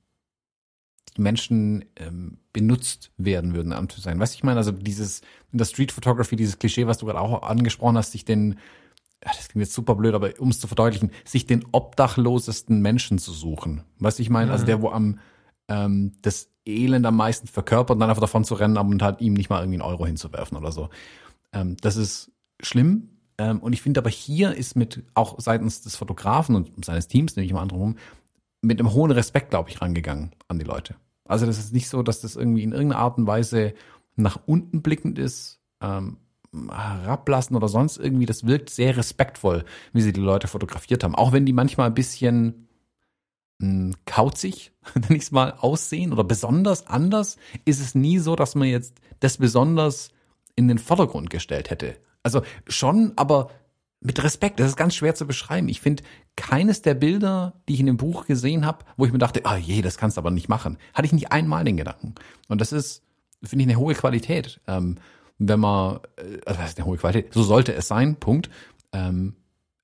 [1.17, 4.19] Menschen ähm, benutzt werden würden, am zu sein.
[4.19, 5.21] Weißt du, ich meine, also dieses
[5.53, 8.59] in der Street Photography, dieses Klischee, was du gerade auch angesprochen hast, sich den,
[9.21, 13.33] das klingt jetzt super blöd, aber um es zu verdeutlichen, sich den obdachlosesten Menschen zu
[13.33, 13.83] suchen.
[13.99, 14.71] Weißt du, ich meine, also mhm.
[14.71, 15.19] also der, wo am
[15.69, 19.35] ähm, das Elend am meisten verkörpert und dann einfach davon zu rennen und halt ihm
[19.35, 20.91] nicht mal irgendwie einen Euro hinzuwerfen oder so.
[21.53, 23.11] Ähm, das ist schlimm.
[23.39, 27.37] Ähm, und ich finde aber hier ist mit auch seitens des Fotografen und seines Teams,
[27.37, 27.97] nehme ich mal andere rum,
[28.61, 30.97] mit einem hohen Respekt, glaube ich, rangegangen an die Leute.
[31.25, 33.75] Also das ist nicht so, dass das irgendwie in irgendeiner Art und Weise
[34.17, 36.17] nach unten blickend ist, ähm,
[36.53, 38.27] herablassen oder sonst irgendwie.
[38.27, 41.15] Das wirkt sehr respektvoll, wie sie die Leute fotografiert haben.
[41.15, 42.69] Auch wenn die manchmal ein bisschen
[43.59, 48.37] mh, hm, kauzig, nenne ich es mal, aussehen oder besonders anders, ist es nie so,
[48.37, 50.11] dass man jetzt das besonders
[50.57, 51.97] in den Vordergrund gestellt hätte.
[52.23, 53.51] Also schon, aber
[54.01, 54.61] mit Respekt.
[54.61, 55.69] Das ist ganz schwer zu beschreiben.
[55.69, 56.03] Ich finde,
[56.37, 59.57] keines der Bilder, die ich in dem Buch gesehen habe, wo ich mir dachte, ah
[59.57, 62.15] je, das kannst du aber nicht machen, hatte ich nicht einmal den Gedanken.
[62.49, 63.03] Und das ist,
[63.43, 64.61] finde ich, eine hohe Qualität.
[64.67, 64.97] Ähm,
[65.39, 68.51] wenn man, äh, also das ist eine hohe Qualität, so sollte es sein, Punkt.
[68.93, 69.37] Ähm,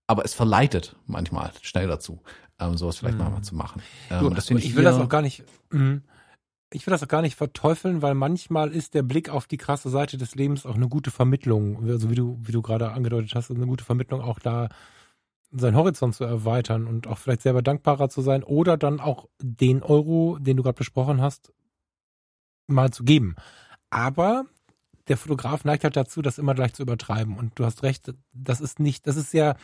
[0.06, 2.20] aber es verleitet manchmal schnell dazu,
[2.58, 3.32] ähm, sowas vielleicht hm.
[3.32, 3.82] mal zu machen.
[4.10, 5.44] Ähm, du, das ich, ich will das auch gar nicht.
[5.70, 6.00] Mh
[6.74, 9.90] ich will das auch gar nicht verteufeln, weil manchmal ist der Blick auf die krasse
[9.90, 13.50] Seite des Lebens auch eine gute Vermittlung, also wie du, wie du gerade angedeutet hast,
[13.50, 14.68] eine gute Vermittlung auch da
[15.52, 19.84] seinen Horizont zu erweitern und auch vielleicht selber dankbarer zu sein oder dann auch den
[19.84, 21.52] Euro, den du gerade besprochen hast,
[22.66, 23.36] mal zu geben.
[23.90, 24.46] Aber
[25.08, 27.36] der Fotograf neigt halt dazu, das immer gleich zu übertreiben.
[27.36, 29.56] Und du hast recht, das ist nicht, das ist sehr,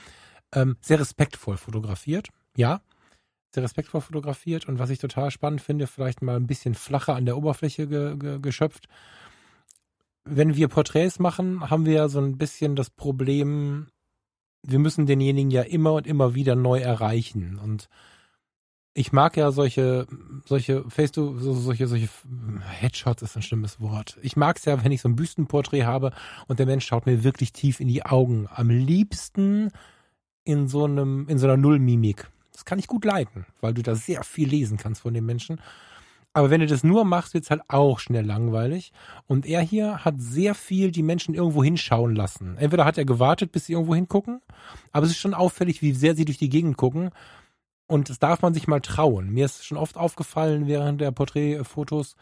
[0.55, 2.81] ähm, sehr respektvoll fotografiert, ja.
[3.55, 7.27] sehr respektvoll fotografiert und was ich total spannend finde, vielleicht mal ein bisschen flacher an
[7.27, 8.87] der Oberfläche ge, ge, geschöpft.
[10.25, 13.89] Wenn wir Porträts machen, haben wir ja so ein bisschen das Problem,
[14.63, 17.89] wir müssen denjenigen ja immer und immer wieder neu erreichen und
[18.93, 20.07] ich mag ja solche,
[20.45, 22.09] solche Face to, so, solche, solche
[22.81, 24.19] Headshots ist ein schlimmes Wort.
[24.23, 26.13] Ich mag es ja, wenn ich so ein Büstenporträt habe
[26.49, 28.49] und der Mensch schaut mir wirklich tief in die Augen.
[28.53, 29.71] Am liebsten
[30.45, 32.29] in so einem, in so einer Nullmimik.
[32.53, 35.61] Das kann ich gut leiten, weil du da sehr viel lesen kannst von dem Menschen.
[36.33, 38.93] Aber wenn du das nur machst, wird's halt auch schnell langweilig.
[39.27, 42.57] Und er hier hat sehr viel die Menschen irgendwo hinschauen lassen.
[42.57, 44.41] Entweder hat er gewartet, bis sie irgendwo hingucken,
[44.93, 47.11] aber es ist schon auffällig, wie sehr sie durch die Gegend gucken.
[47.91, 49.31] Und das darf man sich mal trauen.
[49.31, 52.15] Mir ist schon oft aufgefallen während der Porträtfotos,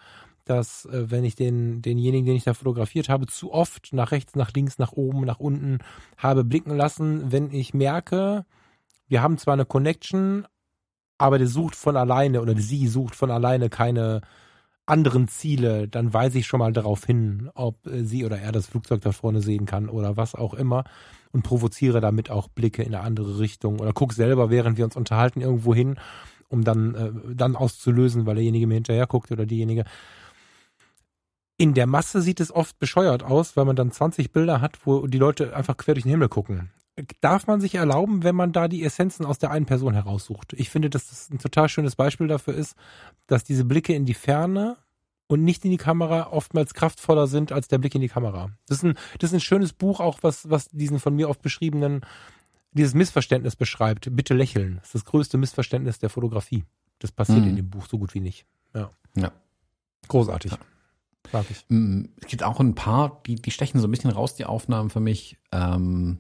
[0.47, 4.35] dass äh, wenn ich den, denjenigen, den ich da fotografiert habe, zu oft nach rechts,
[4.35, 5.81] nach links, nach oben, nach unten
[6.17, 8.47] habe blicken lassen, wenn ich merke,
[9.09, 10.47] wir haben zwar eine Connection,
[11.19, 14.23] aber der sucht von alleine oder sie sucht von alleine keine
[14.89, 18.67] anderen Ziele, dann weise ich schon mal darauf hin, ob äh, sie oder er das
[18.67, 20.85] Flugzeug da vorne sehen kann oder was auch immer
[21.33, 24.97] und provoziere damit auch Blicke in eine andere Richtung oder guck selber, während wir uns
[24.97, 25.97] unterhalten, irgendwo hin,
[26.49, 29.85] um dann, äh, dann auszulösen, weil derjenige mir hinterher guckt oder diejenige.
[31.59, 35.07] In der Masse sieht es oft bescheuert aus, weil man dann 20 Bilder hat, wo
[35.07, 36.71] die Leute einfach quer durch den Himmel gucken.
[37.21, 40.53] Darf man sich erlauben, wenn man da die Essenzen aus der einen Person heraussucht?
[40.55, 42.75] Ich finde, dass das ein total schönes Beispiel dafür ist,
[43.27, 44.77] dass diese Blicke in die Ferne
[45.29, 48.51] und nicht in die Kamera oftmals kraftvoller sind als der Blick in die Kamera.
[48.67, 51.43] Das ist ein, das ist ein schönes Buch, auch was, was diesen von mir oft
[51.43, 52.01] beschriebenen,
[52.73, 54.09] dieses Missverständnis beschreibt.
[54.17, 54.77] Bitte lächeln.
[54.77, 56.65] Das ist das größte Missverständnis der Fotografie.
[56.99, 57.51] Das passiert mhm.
[57.51, 58.47] in dem Buch so gut wie nicht.
[58.75, 58.91] Ja.
[59.15, 59.33] ja.
[60.09, 60.53] Großartig.
[60.53, 60.59] Ja.
[61.69, 64.91] Mm, es gibt auch ein paar, die, die stechen so ein bisschen raus, die Aufnahmen
[64.91, 65.37] für mich.
[65.53, 66.19] Ähm,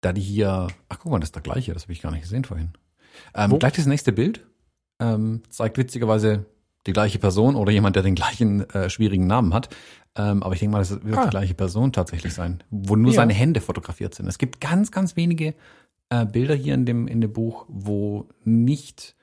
[0.00, 2.22] da die hier, ach guck mal, das ist der gleiche, das habe ich gar nicht
[2.22, 2.70] gesehen vorhin.
[3.34, 4.44] Ähm, gleich das nächste Bild
[5.00, 6.46] ähm, zeigt witzigerweise
[6.86, 9.68] die gleiche Person oder jemand, der den gleichen äh, schwierigen Namen hat.
[10.16, 11.24] Ähm, aber ich denke mal, das wird ah.
[11.24, 13.16] die gleiche Person tatsächlich sein, wo nur ja.
[13.16, 14.28] seine Hände fotografiert sind.
[14.28, 15.54] Es gibt ganz, ganz wenige
[16.08, 19.14] äh, Bilder hier in dem, in dem Buch, wo nicht,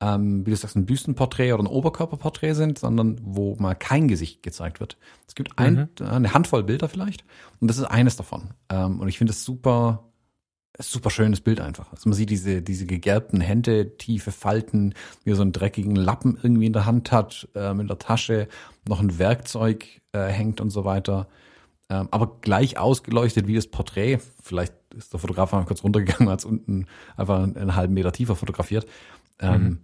[0.00, 4.42] ähm, wie du sagst, ein Büstenporträt oder ein Oberkörperporträt sind, sondern wo mal kein Gesicht
[4.42, 4.98] gezeigt wird.
[5.26, 6.06] Es gibt ein, mhm.
[6.06, 7.24] eine Handvoll Bilder vielleicht
[7.60, 8.50] und das ist eines davon.
[8.68, 10.11] Ähm, und ich finde es super
[10.78, 11.92] super schönes Bild einfach.
[11.92, 16.38] Also man sieht diese, diese gegerbten Hände, tiefe Falten, wie er so einen dreckigen Lappen
[16.42, 18.48] irgendwie in der Hand hat, ähm, in der Tasche,
[18.88, 21.28] noch ein Werkzeug äh, hängt und so weiter.
[21.90, 24.18] Ähm, aber gleich ausgeleuchtet wie das Porträt.
[24.42, 28.12] Vielleicht ist der Fotograf mal kurz runtergegangen, hat es unten einfach einen, einen, halben Meter
[28.12, 28.86] tiefer fotografiert.
[29.40, 29.78] Ähm, mhm.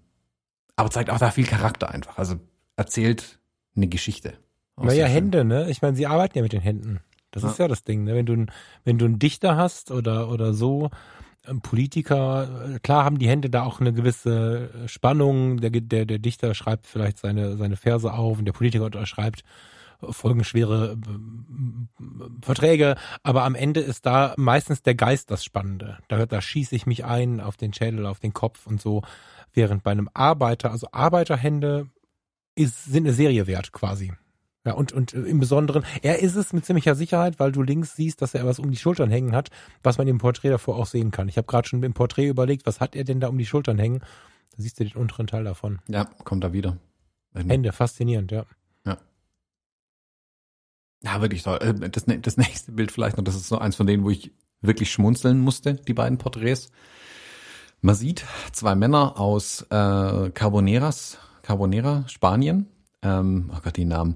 [0.77, 2.19] Aber zeigt auch da viel Charakter einfach.
[2.19, 2.37] Also
[2.77, 3.39] erzählt
[3.77, 4.35] eine Geschichte.
[4.81, 5.69] Naja, Hände, ne?
[5.71, 7.01] Ich meine, sie arbeiten ja mit den Händen.
[7.31, 7.51] Das ja.
[7.51, 8.15] ist ja das Ding, ne?
[8.15, 8.47] Wenn du,
[8.85, 10.91] wenn du einen Dichter hast oder, oder so,
[11.47, 15.61] ein Politiker, äh, klar haben die Hände da auch eine gewisse Spannung.
[15.61, 19.45] Der, der, der Dichter schreibt vielleicht seine, seine Verse auf und der Politiker unterschreibt
[20.01, 25.99] folgenschwere äh, Verträge, aber am Ende ist da meistens der Geist das Spannende.
[26.09, 29.03] Da, da schieße ich mich ein auf den Schädel, auf den Kopf und so.
[29.53, 31.89] Während bei einem Arbeiter, also Arbeiterhände,
[32.55, 34.13] ist, sind eine Serie wert quasi.
[34.65, 37.97] Ja, und, und äh, im Besonderen, er ist es mit ziemlicher Sicherheit, weil du links
[37.97, 39.51] siehst, dass er was um die Schultern hängen hat,
[39.83, 41.29] was man im Porträt davor auch sehen kann.
[41.29, 43.79] Ich habe gerade schon im Porträt überlegt, was hat er denn da um die Schultern
[43.79, 44.01] hängen?
[44.01, 45.79] Da siehst du den unteren Teil davon.
[45.89, 46.77] Ja, kommt da wieder.
[47.35, 48.47] Hände, faszinierend, ja.
[48.85, 48.99] Ja.
[51.05, 51.59] Ja, wirklich toll.
[51.61, 54.33] Äh, das, das nächste Bild vielleicht noch, das ist so eins von denen, wo ich
[54.61, 56.71] wirklich schmunzeln musste, die beiden Porträts.
[57.81, 62.67] Man sieht zwei Männer aus äh, Carboneras, Carbonera, Spanien.
[63.03, 64.15] Ähm, oh Gott, die Namen.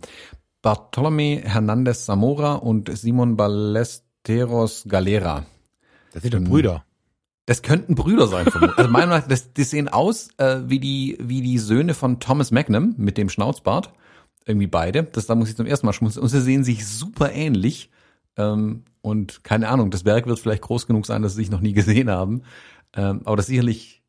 [0.63, 5.45] Bartolomé Hernández Zamora und Simon Ballesteros Galera.
[6.13, 6.85] Das sind doch Brüder.
[7.47, 8.47] Das könnten Brüder sein.
[8.47, 12.21] also meiner Meinung nach, das, die sehen aus äh, wie die wie die Söhne von
[12.21, 13.93] Thomas Magnum mit dem Schnauzbart.
[14.45, 15.05] Irgendwie beide.
[15.05, 16.23] Das da muss ich zum ersten Mal schmunzeln.
[16.23, 17.91] Und sie sehen sich super ähnlich.
[18.37, 21.61] Ähm, und keine Ahnung, das Werk wird vielleicht groß genug sein, dass sie sich noch
[21.61, 22.43] nie gesehen haben.
[22.95, 24.02] Ähm, aber das sicherlich äh,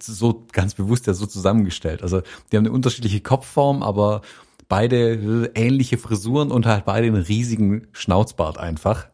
[0.00, 2.02] so ganz bewusst ja so zusammengestellt.
[2.02, 4.22] Also die haben eine unterschiedliche Kopfform, aber
[4.68, 9.08] beide ähnliche Frisuren und halt beide einen riesigen Schnauzbart einfach.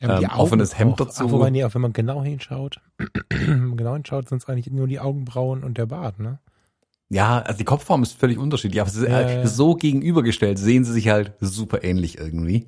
[0.00, 1.30] Ja, ähm, offenes Hemd auch, dazu.
[1.30, 2.80] Wobei, nee, auch wenn man genau hinschaut,
[3.30, 6.38] wenn man genau hinschaut, sind es eigentlich nur die Augenbrauen und der Bart, ne?
[7.10, 9.46] Ja, also die Kopfform ist völlig unterschiedlich, aber ja, halt ja.
[9.46, 12.66] so gegenübergestellt sehen sie sich halt super ähnlich irgendwie.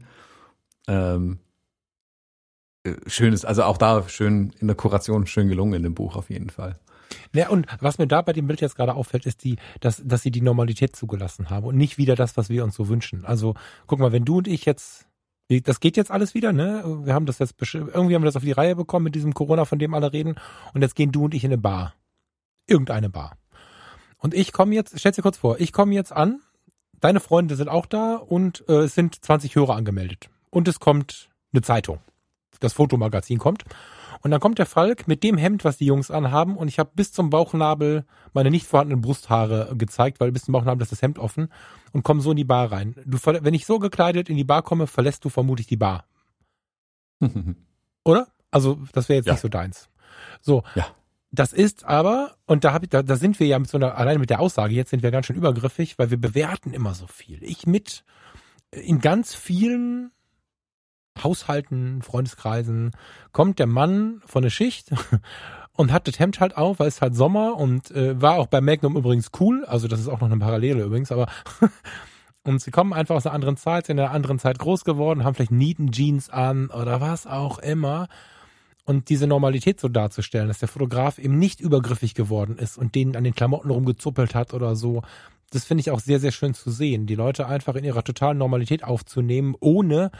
[0.89, 1.39] Ähm,
[2.85, 6.31] äh, schönes, also auch da schön in der Kuration schön gelungen in dem Buch auf
[6.31, 6.78] jeden Fall.
[7.32, 10.22] Ja, und was mir da bei dem Bild jetzt gerade auffällt, ist die, dass, dass
[10.22, 13.24] sie die Normalität zugelassen haben und nicht wieder das, was wir uns so wünschen.
[13.24, 13.54] Also,
[13.86, 15.06] guck mal, wenn du und ich jetzt
[15.58, 16.84] das geht jetzt alles wieder, ne?
[17.04, 19.64] Wir haben das jetzt irgendwie haben wir das auf die Reihe bekommen mit diesem Corona,
[19.64, 20.36] von dem alle reden.
[20.74, 21.94] Und jetzt gehen du und ich in eine Bar.
[22.68, 23.36] irgendeine Bar.
[24.18, 26.40] Und ich komme jetzt, stell dir kurz vor, ich komme jetzt an,
[27.00, 30.30] deine Freunde sind auch da und äh, es sind 20 Hörer angemeldet.
[30.50, 31.98] Und es kommt eine Zeitung.
[32.61, 33.64] Das Fotomagazin kommt.
[34.23, 36.91] Und dann kommt der Falk mit dem Hemd, was die Jungs anhaben, und ich habe
[36.95, 41.18] bis zum Bauchnabel meine nicht vorhandenen Brusthaare gezeigt, weil bis zum Bauchnabel ist das Hemd
[41.18, 41.51] offen
[41.93, 42.95] und komm so in die Bar rein.
[43.07, 46.05] Du, wenn ich so gekleidet in die Bar komme, verlässt du vermutlich die Bar.
[48.05, 48.29] Oder?
[48.51, 49.33] Also, das wäre jetzt ja.
[49.33, 49.89] nicht so deins.
[50.41, 50.64] So.
[50.75, 50.87] Ja.
[51.33, 53.97] Das ist aber, und da, hab ich, da, da sind wir ja mit so einer,
[53.97, 57.07] alleine mit der Aussage, jetzt sind wir ganz schön übergriffig, weil wir bewerten immer so
[57.07, 57.43] viel.
[57.45, 58.05] Ich mit
[58.73, 60.11] in ganz vielen
[61.25, 62.93] Haushalten, Freundeskreisen,
[63.33, 64.91] kommt der Mann von der Schicht
[65.75, 68.61] und hat das Hemd halt auf, weil es halt Sommer und äh, war auch bei
[68.61, 71.27] Magnum übrigens cool, also das ist auch noch eine Parallele übrigens, aber
[72.45, 75.25] und sie kommen einfach aus einer anderen Zeit, sind in einer anderen Zeit groß geworden,
[75.25, 78.09] haben vielleicht Nieten Jeans an oder was auch immer.
[78.87, 83.14] Und diese Normalität so darzustellen, dass der Fotograf eben nicht übergriffig geworden ist und denen
[83.14, 85.03] an den Klamotten rumgezuppelt hat oder so,
[85.51, 87.07] das finde ich auch sehr, sehr schön zu sehen.
[87.07, 90.11] Die Leute einfach in ihrer totalen Normalität aufzunehmen, ohne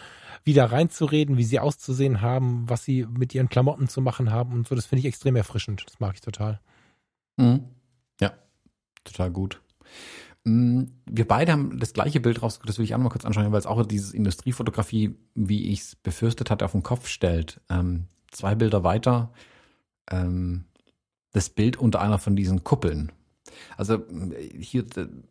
[0.45, 4.69] wieder reinzureden, wie sie auszusehen haben, was sie mit ihren Klamotten zu machen haben und
[4.69, 4.75] so.
[4.75, 5.85] Das finde ich extrem erfrischend.
[5.87, 6.61] Das mag ich total.
[7.37, 7.65] Mhm.
[8.21, 8.33] Ja,
[9.05, 9.63] total gut.
[10.45, 13.53] Mm, wir beide haben das gleiche Bild rausgesucht, das will ich auch mal kurz anschauen,
[13.53, 17.61] weil es auch dieses Industriefotografie, wie ich es befürchtet hatte, auf den Kopf stellt.
[17.69, 19.33] Ähm, zwei Bilder weiter,
[20.11, 20.65] ähm,
[21.33, 23.13] das Bild unter einer von diesen Kuppeln,
[23.77, 24.03] also
[24.59, 24.85] hier,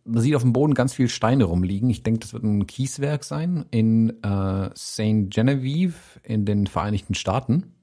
[0.03, 1.89] man sieht auf dem Boden ganz viele Steine rumliegen.
[1.89, 5.30] Ich denke, das wird ein Kieswerk sein in äh, St.
[5.30, 7.74] Genevieve in den Vereinigten Staaten.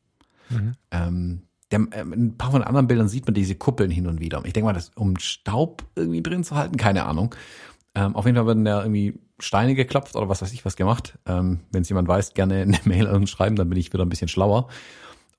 [0.50, 0.72] Mhm.
[0.90, 4.20] Ähm, der, äh, ein paar von den anderen Bildern sieht man diese Kuppeln hin und
[4.20, 4.42] wieder.
[4.44, 7.34] Ich denke mal, das um Staub irgendwie drin zu halten, keine Ahnung.
[7.94, 11.18] Ähm, auf jeden Fall werden da irgendwie Steine geklopft oder was weiß ich was gemacht.
[11.26, 14.04] Ähm, Wenn es jemand weiß, gerne eine Mail an uns schreiben, dann bin ich wieder
[14.04, 14.68] ein bisschen schlauer.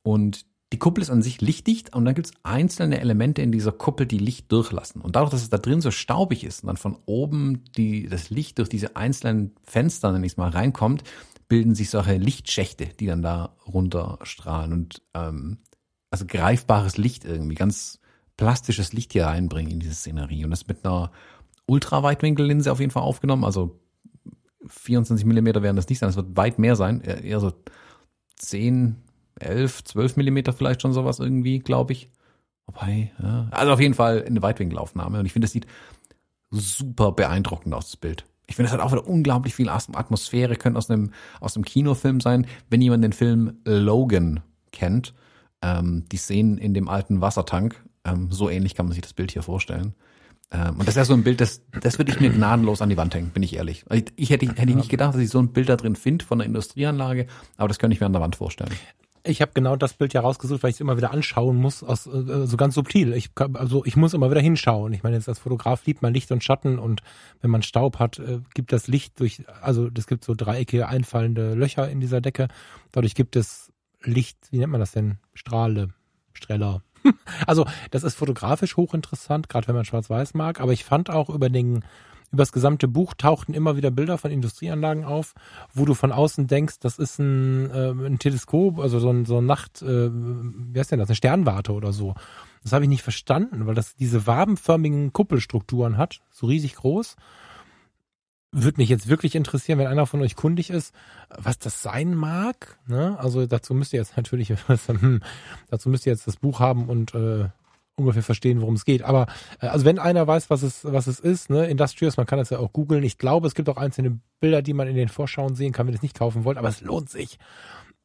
[0.04, 3.72] Und die Kuppel ist an sich lichtdicht und dann gibt es einzelne Elemente in dieser
[3.72, 5.02] Kuppel, die Licht durchlassen.
[5.02, 8.30] Und dadurch, dass es da drin so staubig ist und dann von oben die, das
[8.30, 11.04] Licht durch diese einzelnen Fenster, wenn ich es mal, reinkommt,
[11.48, 15.60] bilden sich solche Lichtschächte, die dann da runterstrahlen und ähm,
[16.12, 18.00] also greifbares Licht irgendwie, ganz
[18.36, 20.44] plastisches Licht hier reinbringen in diese Szenerie.
[20.44, 21.12] Und das mit einer
[21.66, 23.80] Ultraweitwinkellinse auf jeden Fall aufgenommen, also
[24.68, 27.54] 24 Millimeter werden das nicht sein, das wird weit mehr sein, eher so
[28.36, 28.98] 10,
[29.40, 32.10] 11, 12 Millimeter vielleicht schon sowas irgendwie, glaube ich.
[32.66, 33.48] Wobei, ja.
[33.52, 35.20] Also auf jeden Fall eine Weitwinkelaufnahme.
[35.20, 35.68] Und ich finde, das sieht
[36.52, 38.26] super beeindruckend aus, das Bild.
[38.48, 41.12] Ich finde, es hat auch wieder unglaublich viel Atmosphäre, könnte aus einem,
[41.42, 42.48] aus einem Kinofilm sein.
[42.70, 45.14] Wenn jemand den Film Logan kennt,
[45.62, 49.32] ähm, die Szenen in dem alten Wassertank, ähm, so ähnlich kann man sich das Bild
[49.32, 49.96] hier vorstellen.
[50.50, 52.90] Ähm, und das ist ja so ein Bild, das, das würde ich mir gnadenlos an
[52.90, 53.84] die Wand hängen, bin ich ehrlich.
[53.92, 56.24] Ich, ich hätte, hätte ich nicht gedacht, dass ich so ein Bild da drin finde
[56.24, 57.28] von einer Industrieanlage,
[57.58, 58.72] aber das könnte ich mir an der Wand vorstellen.
[59.28, 62.08] Ich habe genau das Bild ja rausgesucht, weil ich es immer wieder anschauen muss, aus,
[62.08, 63.14] äh, so ganz subtil.
[63.14, 64.94] Ich, also ich muss immer wieder hinschauen.
[64.94, 67.02] Ich meine, jetzt als Fotograf liebt man Licht und Schatten und
[67.42, 71.54] wenn man Staub hat, äh, gibt das Licht durch, also es gibt so dreieckige einfallende
[71.54, 72.48] Löcher in dieser Decke.
[72.92, 73.72] Dadurch gibt es
[74.04, 75.18] Licht, wie nennt man das denn?
[75.34, 75.90] Strahle,
[76.34, 76.82] Streller.
[77.48, 80.60] also das ist fotografisch hochinteressant, gerade wenn man Schwarz-Weiß mag.
[80.60, 81.84] Aber ich fand auch über den
[82.32, 85.34] über das gesamte Buch tauchten immer wieder Bilder von Industrieanlagen auf,
[85.74, 89.38] wo du von außen denkst, das ist ein, äh, ein Teleskop, also so ein, so
[89.38, 92.16] ein Nacht, äh, wie heißt denn das, eine Sternwarte oder so.
[92.64, 97.16] Das habe ich nicht verstanden, weil das diese wabenförmigen Kuppelstrukturen hat, so riesig groß.
[98.52, 100.94] Würde mich jetzt wirklich interessieren, wenn einer von euch kundig ist,
[101.30, 102.78] was das sein mag.
[102.88, 103.18] Ne?
[103.20, 104.54] Also dazu müsst ihr jetzt natürlich,
[105.70, 107.50] dazu müsst ihr jetzt das Buch haben und äh,
[107.98, 109.02] ungefähr verstehen, worum es geht.
[109.02, 109.26] Aber
[109.60, 112.52] äh, also wenn einer weiß, was es, was es ist, ne, Industrious, man kann das
[112.52, 113.04] ja auch googeln.
[113.04, 115.94] Ich glaube, es gibt auch einzelne Bilder, die man in den Vorschauen sehen kann, wenn
[115.94, 117.40] ihr es nicht kaufen wollt, aber es lohnt sich.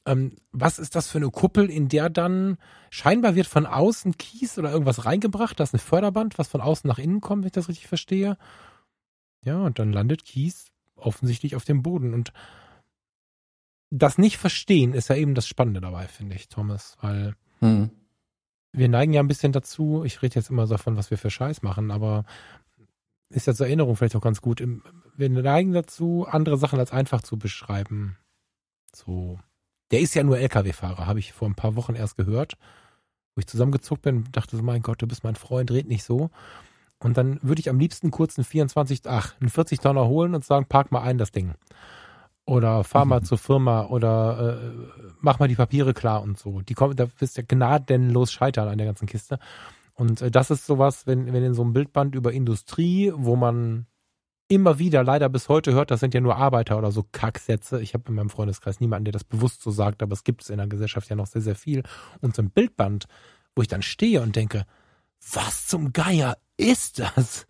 [0.05, 2.57] Ähm, was ist das für eine Kuppel, in der dann
[2.91, 5.61] scheinbar wird von außen Kies oder irgendwas reingebracht?
[5.61, 8.37] Das ist ein Förderband, was von außen nach innen kommt, wenn ich das richtig verstehe.
[9.45, 12.15] Ja, und dann landet Kies offensichtlich auf dem Boden.
[12.15, 12.33] Und
[13.91, 17.91] das nicht verstehen ist ja eben das Spannende dabei, finde ich, Thomas, weil hm
[18.73, 21.63] wir neigen ja ein bisschen dazu, ich rede jetzt immer davon, was wir für Scheiß
[21.63, 22.25] machen, aber
[23.29, 24.63] ist ja zur Erinnerung vielleicht auch ganz gut.
[25.17, 28.17] Wir neigen dazu, andere Sachen als einfach zu beschreiben.
[28.95, 29.39] So.
[29.91, 32.57] Der ist ja nur LKW-Fahrer, habe ich vor ein paar Wochen erst gehört,
[33.35, 36.31] wo ich zusammengezuckt bin, dachte so, mein Gott, du bist mein Freund, red nicht so.
[36.99, 40.45] Und dann würde ich am liebsten kurz einen 24, ach, einen 40 Tonner holen und
[40.45, 41.55] sagen, park mal ein das Ding.
[42.45, 43.25] Oder fahr mal mhm.
[43.25, 46.61] zur Firma oder äh, mach mal die Papiere klar und so.
[46.61, 49.39] Die kommen, da wirst du ja gnadenlos scheitern an der ganzen Kiste.
[49.95, 53.87] Und äh, das ist sowas, wenn, wenn in so einem Bildband über Industrie, wo man
[54.49, 57.81] immer wieder leider bis heute hört, das sind ja nur Arbeiter oder so Kacksätze.
[57.81, 60.51] Ich habe in meinem Freundeskreis niemanden, der das bewusst so sagt, aber es gibt es
[60.51, 61.83] in der Gesellschaft ja noch sehr, sehr viel.
[62.21, 63.07] Und so ein Bildband,
[63.55, 64.67] wo ich dann stehe und denke,
[65.33, 67.47] was zum Geier ist das?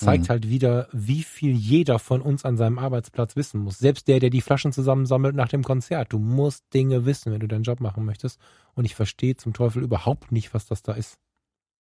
[0.00, 0.28] Zeigt Mhm.
[0.30, 3.78] halt wieder, wie viel jeder von uns an seinem Arbeitsplatz wissen muss.
[3.78, 6.10] Selbst der, der die Flaschen zusammensammelt nach dem Konzert.
[6.12, 8.40] Du musst Dinge wissen, wenn du deinen Job machen möchtest.
[8.74, 11.18] Und ich verstehe zum Teufel überhaupt nicht, was das da ist.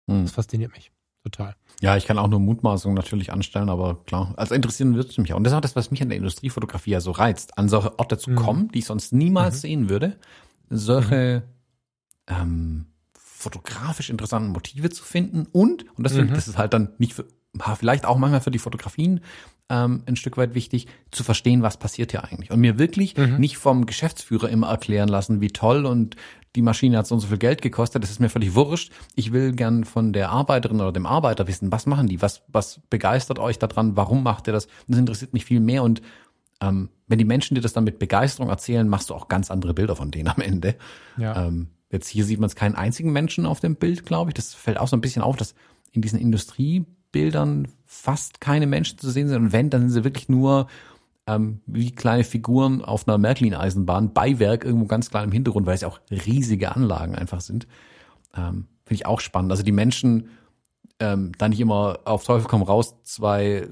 [0.09, 0.24] Hm.
[0.24, 0.91] Das fasziniert mich.
[1.24, 1.55] Total.
[1.82, 5.32] Ja, ich kann auch nur Mutmaßungen natürlich anstellen, aber klar, also interessieren wird es mich
[5.32, 5.38] auch.
[5.38, 7.97] Und das ist auch das, was mich an der Industriefotografie ja so reizt, an solche
[7.97, 8.36] Orte zu Mhm.
[8.36, 9.59] kommen, die ich sonst niemals Mhm.
[9.59, 10.18] sehen würde,
[10.70, 11.43] solche
[12.28, 16.30] ähm, fotografisch interessanten Motive zu finden und, und das, Mhm.
[16.30, 17.26] das ist halt dann nicht für,
[17.76, 19.22] vielleicht auch manchmal für die Fotografien
[19.70, 22.52] ähm, ein Stück weit wichtig, zu verstehen, was passiert hier eigentlich.
[22.52, 23.38] Und mir wirklich Mhm.
[23.38, 26.16] nicht vom Geschäftsführer immer erklären lassen, wie toll und
[26.58, 28.91] die Maschine hat so und so viel Geld gekostet, das ist mir völlig wurscht.
[29.16, 32.82] Ich will gern von der Arbeiterin oder dem Arbeiter wissen, was machen die, was, was
[32.89, 34.68] begeistert euch daran, warum macht ihr das?
[34.88, 36.02] Das interessiert mich viel mehr und
[36.60, 39.74] ähm, wenn die Menschen dir das dann mit Begeisterung erzählen, machst du auch ganz andere
[39.74, 40.76] Bilder von denen am Ende.
[41.18, 41.47] Ja.
[41.47, 44.34] Ähm, jetzt hier sieht man es keinen einzigen Menschen auf dem Bild, glaube ich.
[44.34, 45.56] Das fällt auch so ein bisschen auf, dass
[45.91, 46.20] in diesen
[47.12, 49.38] Industriebildern fast keine Menschen zu sehen sind.
[49.38, 50.68] Und wenn, dann sind sie wirklich nur
[51.28, 55.82] ähm, wie kleine Figuren auf einer Märklin-Eisenbahn, Beiwerk irgendwo ganz klein im Hintergrund, weil es
[55.82, 57.68] ja auch riesige Anlagen einfach sind.
[58.36, 59.51] Ähm, Finde ich auch spannend.
[59.51, 60.30] Also die Menschen
[60.99, 63.68] ähm, da nicht immer auf Teufel komm raus zwei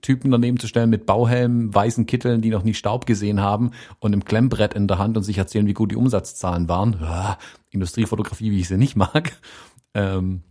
[0.00, 3.70] Typen daneben zu stellen mit Bauhelmen, weißen Kitteln, die noch nie Staub gesehen haben
[4.00, 6.96] und einem Klemmbrett in der Hand und sich erzählen, wie gut die Umsatzzahlen waren.
[7.02, 7.38] Ah,
[7.70, 9.32] Industriefotografie, wie ich sie nicht mag.
[9.94, 10.42] Ähm,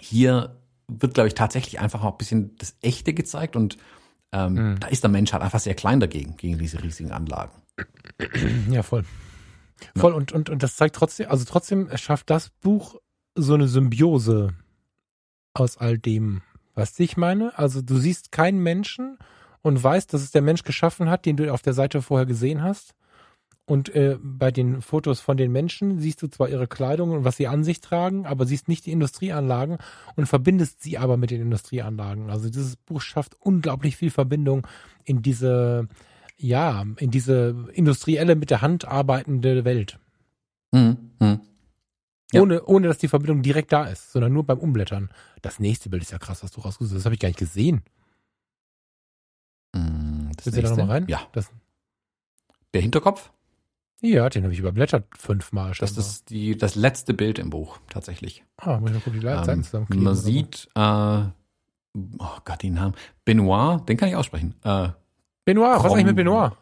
[0.00, 0.61] hier
[1.00, 3.78] wird, glaube ich, tatsächlich einfach auch ein bisschen das Echte gezeigt und
[4.32, 4.80] ähm, Mhm.
[4.80, 7.52] da ist der Mensch halt einfach sehr klein dagegen, gegen diese riesigen Anlagen.
[8.70, 9.04] Ja, voll.
[9.96, 12.96] Voll und, und, und das zeigt trotzdem, also trotzdem schafft das Buch
[13.34, 14.54] so eine Symbiose
[15.54, 16.42] aus all dem,
[16.74, 17.56] was ich meine.
[17.58, 19.18] Also du siehst keinen Menschen
[19.60, 22.62] und weißt, dass es der Mensch geschaffen hat, den du auf der Seite vorher gesehen
[22.62, 22.94] hast.
[23.64, 27.36] Und äh, bei den Fotos von den Menschen siehst du zwar ihre Kleidung und was
[27.36, 29.78] sie an sich tragen, aber siehst nicht die Industrieanlagen
[30.16, 32.28] und verbindest sie aber mit den Industrieanlagen.
[32.28, 34.66] Also dieses Buch schafft unglaublich viel Verbindung
[35.04, 35.88] in diese,
[36.36, 39.98] ja, in diese industrielle, mit der Hand arbeitende Welt.
[40.72, 40.96] Mhm.
[41.20, 41.40] Mhm.
[42.32, 42.42] Ja.
[42.42, 45.10] Ohne, ohne dass die Verbindung direkt da ist, sondern nur beim Umblättern.
[45.40, 47.00] Das nächste Bild ist ja krass, was du rausgesucht hast.
[47.00, 47.82] Das habe ich gar nicht gesehen.
[49.72, 50.32] Mhm.
[50.36, 51.06] Das Willst du da nochmal rein?
[51.08, 51.20] Ja.
[51.32, 51.50] Das,
[52.74, 53.30] Der Hinterkopf,
[54.02, 55.70] ja, den habe ich überblättert fünfmal.
[55.70, 55.98] das scheinbar.
[56.04, 58.44] ist die, das letzte Bild im Buch, tatsächlich.
[58.58, 61.22] ah, muss ich mal gucken, die Seiten Ähm, zusammenklicken man sieht, äh,
[62.18, 62.94] oh Gott, den Namen,
[63.24, 64.54] Benoit, den kann ich aussprechen.
[64.64, 64.88] Äh,
[65.44, 66.52] Benoit, was ist eigentlich mit Krom- Benoit?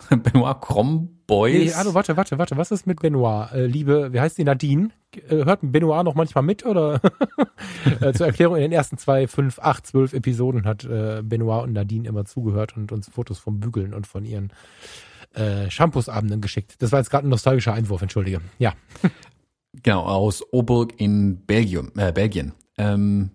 [0.32, 1.52] Benoit Cromboys.
[1.52, 3.52] Nee, hallo, warte, warte, warte, was ist mit Benoit?
[3.52, 4.90] Äh, liebe, wie heißt die, Nadine?
[5.28, 7.00] Äh, hört Benoit noch manchmal mit oder?
[8.00, 11.74] äh, zur Erklärung, in den ersten zwei, fünf, acht, zwölf Episoden hat äh, Benoit und
[11.74, 14.52] Nadine immer zugehört und uns Fotos vom Bügeln und von ihren
[15.34, 16.76] äh, Shampoosabenden geschickt.
[16.80, 18.40] Das war jetzt gerade ein nostalgischer Einwurf, entschuldige.
[18.58, 18.74] Ja.
[19.84, 22.54] Genau, aus Oburg in Belgium, äh, Belgien.
[22.76, 23.30] Ähm,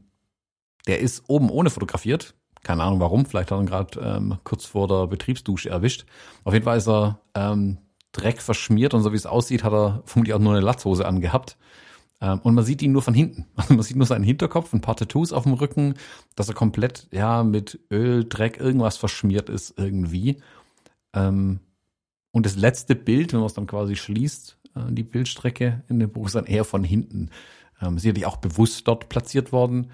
[0.86, 2.36] der ist oben ohne fotografiert.
[2.62, 6.06] Keine Ahnung warum, vielleicht hat er ihn gerade ähm, kurz vor der Betriebsdusche erwischt.
[6.44, 7.78] Auf jeden Fall ist er ähm,
[8.12, 11.58] Dreck verschmiert und so wie es aussieht, hat er vermutlich auch nur eine Latzhose angehabt.
[12.22, 13.46] Ähm, und man sieht ihn nur von hinten.
[13.56, 15.96] Also man sieht nur seinen Hinterkopf, ein paar Tattoos auf dem Rücken,
[16.36, 20.42] dass er komplett ja mit Öl, Dreck, irgendwas verschmiert ist irgendwie.
[21.14, 21.60] Ähm,
[22.36, 26.12] und das letzte Bild, wenn man es dann quasi schließt, äh, die Bildstrecke in dem
[26.12, 27.30] Buch ist dann eher von hinten.
[27.82, 29.90] Ähm, sicherlich auch bewusst dort platziert worden.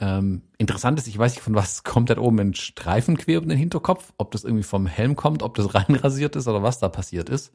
[0.00, 3.50] Ähm, interessant ist, ich weiß nicht, von was kommt da oben ein Streifen quer um
[3.50, 6.88] den Hinterkopf, ob das irgendwie vom Helm kommt, ob das reinrasiert ist oder was da
[6.88, 7.52] passiert ist.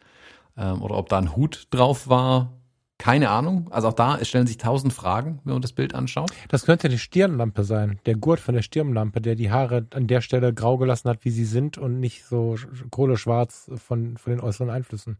[0.56, 2.54] Ähm, oder ob da ein Hut drauf war.
[3.00, 3.72] Keine Ahnung.
[3.72, 6.32] Also auch da es stellen sich tausend Fragen, wenn man das Bild anschaut.
[6.50, 8.00] Das könnte die Stirnlampe sein.
[8.06, 11.32] Der Gurt von der Stirnlampe, der die Haare an der Stelle grau gelassen hat, wie
[11.32, 15.18] sie sind und nicht so sch- kohleschwarz von, von den äußeren Einflüssen.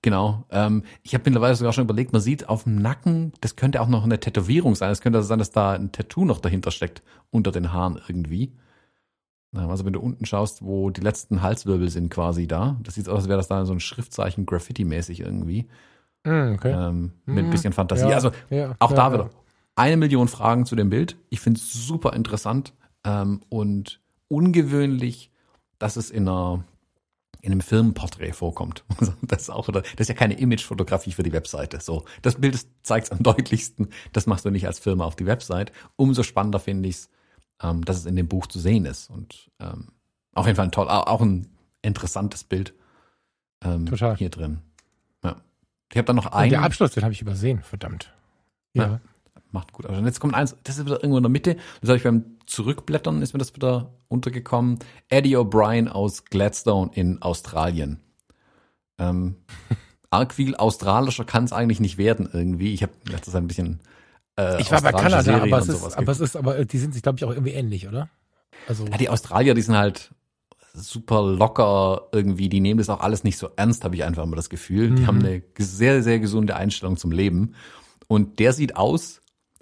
[0.00, 0.46] Genau.
[0.50, 3.88] Ähm, ich habe mittlerweile sogar schon überlegt, man sieht auf dem Nacken, das könnte auch
[3.88, 4.90] noch eine Tätowierung sein.
[4.90, 8.54] Es könnte also sein, dass da ein Tattoo noch dahinter steckt, unter den Haaren irgendwie.
[9.52, 13.18] Also wenn du unten schaust, wo die letzten Halswirbel sind quasi da, das sieht aus,
[13.18, 15.68] als wäre das da so ein Schriftzeichen Graffiti-mäßig irgendwie.
[16.24, 16.72] Mm, okay.
[16.72, 17.50] Ähm, mit ein Mhm.
[17.50, 18.08] bisschen Fantasie.
[18.08, 19.30] Ja, Also ja, auch da wieder
[19.76, 21.16] eine Million Fragen zu dem Bild.
[21.30, 25.30] Ich finde es super interessant ähm, und ungewöhnlich,
[25.78, 26.64] dass es in einer
[27.40, 28.84] in einem Firmenporträt vorkommt.
[28.98, 31.78] Also Das ist auch das ist ja keine Imagefotografie für die Webseite.
[31.80, 33.88] So, das Bild zeigt es am deutlichsten.
[34.12, 35.70] Das machst du nicht als Firma auf die Website.
[35.94, 37.10] Umso spannender finde ich es,
[37.62, 39.92] ähm, dass es in dem Buch zu sehen ist und ähm,
[40.34, 41.46] auf jeden Fall ein toll, auch ein
[41.82, 42.74] interessantes Bild
[43.64, 44.16] ähm, Total.
[44.16, 44.58] hier drin.
[45.90, 48.12] Ich habe dann noch Und ein der Abschluss, den habe ich übersehen, verdammt.
[48.74, 48.84] Ja.
[48.84, 49.00] Ja.
[49.50, 49.86] Macht gut.
[49.86, 51.56] Also jetzt kommt eins, das ist wieder irgendwo in der Mitte.
[51.80, 54.78] Das habe ich beim Zurückblättern, ist mir das wieder untergekommen.
[55.08, 58.00] Eddie O'Brien aus Gladstone in Australien.
[58.98, 59.36] Ähm,
[60.10, 62.74] arg viel australischer kann es eigentlich nicht werden irgendwie.
[62.74, 63.80] Ich habe letztes ein bisschen
[64.38, 66.78] äh, Ich war bei Kanada, Serien aber es, und ist, aber es ist, aber die
[66.78, 68.10] sind sich, glaube ich, auch irgendwie ähnlich, oder?
[68.66, 70.10] Also, Ja, die Australier, die sind halt
[70.74, 74.36] super locker irgendwie, die nehmen das auch alles nicht so ernst, habe ich einfach immer
[74.36, 74.90] das Gefühl.
[74.90, 75.06] Die Mhm.
[75.06, 77.54] haben eine sehr, sehr gesunde Einstellung zum Leben.
[78.06, 79.20] Und der sieht aus,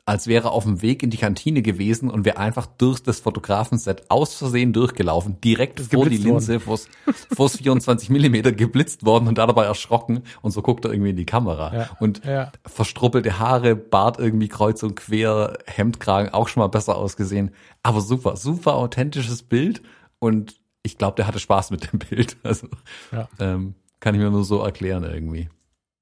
[0.09, 3.19] als wäre er auf dem Weg in die Kantine gewesen und wäre einfach durch das
[3.19, 6.87] Fotografenset aus Versehen durchgelaufen, direkt vor die Linse, vors,
[7.35, 11.27] vors 24 Millimeter geblitzt worden und dabei erschrocken und so guckt er irgendwie in die
[11.27, 11.75] Kamera.
[11.75, 11.91] Ja.
[11.99, 12.53] Und ja.
[12.65, 17.51] verstruppelte Haare, Bart irgendwie kreuz und quer, Hemdkragen auch schon mal besser ausgesehen.
[17.83, 19.83] Aber super, super authentisches Bild
[20.21, 20.55] und
[20.87, 22.37] ich glaube, der hatte Spaß mit dem Bild.
[22.43, 22.69] Also
[23.13, 23.29] Ja.
[23.39, 25.49] ähm, kann ich mir nur so erklären irgendwie.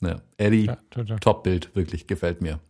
[0.01, 0.76] Ja, Eddie, Ja.
[1.20, 2.61] Top-Bild, wirklich, gefällt mir.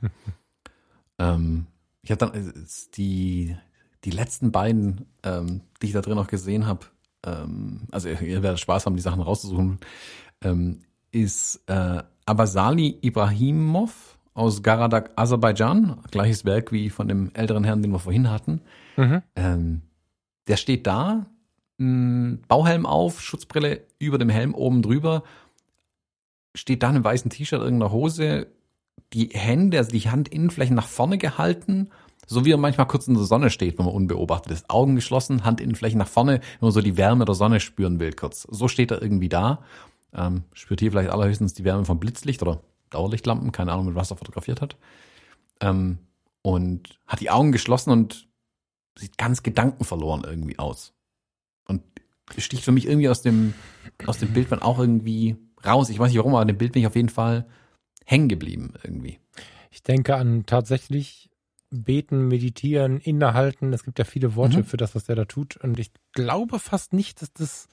[1.18, 1.66] ähm,
[2.02, 2.52] ich habe dann äh,
[2.94, 3.56] die,
[4.04, 6.86] die letzten beiden, ähm, die ich da drin noch gesehen habe,
[7.24, 9.78] ähm, also ihr, werdet Spaß haben, die Sachen rauszusuchen,
[10.42, 10.80] ähm,
[11.12, 17.92] ist äh, Abasali Ibrahimov aus Garadak, Aserbaidschan, gleiches Werk wie von dem älteren Herrn, den
[17.92, 18.60] wir vorhin hatten.
[18.96, 19.22] Mhm.
[20.48, 21.26] Der steht da,
[21.78, 25.22] mh, Bauhelm auf, Schutzbrille über dem Helm oben drüber,
[26.54, 28.48] steht da in einem weißen T-Shirt, irgendeiner Hose,
[29.12, 31.90] die Hände, also die Handinnenflächen nach vorne gehalten,
[32.26, 34.70] so wie er manchmal kurz in der Sonne steht, wenn man unbeobachtet ist.
[34.70, 38.46] Augen geschlossen, Handinnenflächen nach vorne, wenn man so die Wärme der Sonne spüren will, kurz.
[38.50, 39.62] So steht er irgendwie da.
[40.14, 44.10] Ähm, spürt hier vielleicht allerhöchstens die Wärme vom Blitzlicht oder Dauerlichtlampen, keine Ahnung, mit was
[44.10, 44.76] er fotografiert hat.
[45.60, 45.98] Ähm,
[46.42, 48.28] und hat die Augen geschlossen und
[48.98, 50.92] sieht ganz gedankenverloren irgendwie aus.
[51.66, 51.82] Und
[52.38, 53.54] sticht für mich irgendwie aus dem,
[54.06, 55.90] aus dem Bild auch irgendwie raus.
[55.90, 57.46] Ich weiß nicht warum, aber an dem Bild bin ich auf jeden Fall
[58.04, 59.18] hängen geblieben irgendwie.
[59.70, 61.30] Ich denke an tatsächlich
[61.70, 63.72] beten, meditieren, innehalten.
[63.72, 64.64] Es gibt ja viele Worte Mhm.
[64.64, 65.56] für das, was der da tut.
[65.56, 67.68] Und ich glaube fast nicht, dass das,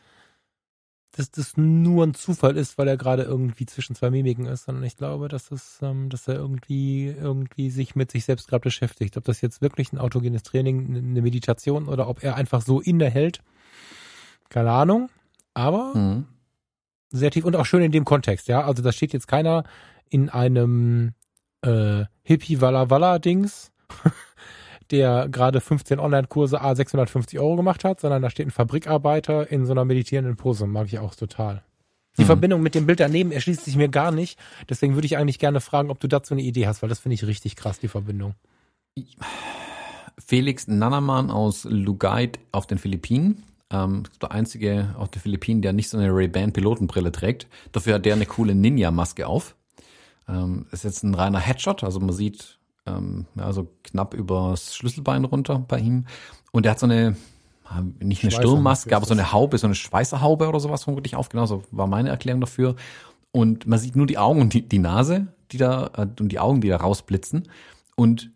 [1.12, 4.84] dass das nur ein Zufall ist, weil er gerade irgendwie zwischen zwei Mimiken ist, sondern
[4.84, 9.18] ich glaube, dass es, ähm, dass er irgendwie, irgendwie sich mit sich selbst gerade beschäftigt.
[9.18, 13.41] Ob das jetzt wirklich ein autogenes Training, eine Meditation oder ob er einfach so innehält.
[14.49, 15.10] Keine Ahnung.
[15.53, 16.26] Aber Mhm.
[17.12, 18.64] sehr tief und auch schön in dem Kontext, ja.
[18.64, 19.64] Also da steht jetzt keiner
[20.10, 21.14] in einem
[21.62, 23.72] äh, Hippie-Walla-Walla-Dings,
[24.92, 29.66] der gerade 15 Online-Kurse A 650 Euro gemacht hat, sondern da steht ein Fabrikarbeiter in
[29.66, 30.68] so einer meditierenden Pose.
[30.68, 31.64] Mag ich auch total.
[32.18, 32.28] Die Mhm.
[32.28, 34.40] Verbindung mit dem Bild daneben erschließt sich mir gar nicht.
[34.70, 37.14] Deswegen würde ich eigentlich gerne fragen, ob du dazu eine Idee hast, weil das finde
[37.16, 38.34] ich richtig krass, die Verbindung.
[40.18, 43.44] Felix Nanaman aus Lugait auf den Philippinen.
[43.72, 47.48] Ähm, der einzige auf den Philippinen, der nicht so eine Ray-Ban Pilotenbrille trägt.
[47.72, 49.56] Dafür hat der eine coole Ninja-Maske auf.
[50.28, 55.25] Ähm, ist jetzt ein reiner Headshot, also man sieht ähm, ja, so knapp übers Schlüsselbein
[55.25, 56.05] runter bei ihm.
[56.51, 57.15] Und der hat so eine,
[57.69, 58.39] äh, nicht eine ist
[58.97, 61.30] aber so eine Haube, so eine Schweißerhaube oder sowas vermutlich auf.
[61.30, 62.75] Genau, so war meine Erklärung dafür.
[63.32, 66.39] Und man sieht nur die Augen und die, die Nase, die da, äh, und die
[66.39, 67.47] Augen, die da rausblitzen.
[67.95, 68.32] Und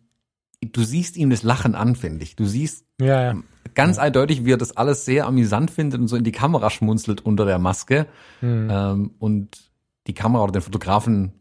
[0.61, 2.35] du siehst ihm das Lachen an, finde ich.
[2.35, 3.35] Du siehst Ja, ja.
[3.73, 7.21] ganz eindeutig, wie er das alles sehr amüsant findet und so in die Kamera schmunzelt
[7.21, 8.05] unter der Maske
[8.41, 8.67] Hm.
[8.69, 9.71] ähm, und
[10.07, 11.33] die Kamera oder den Fotografen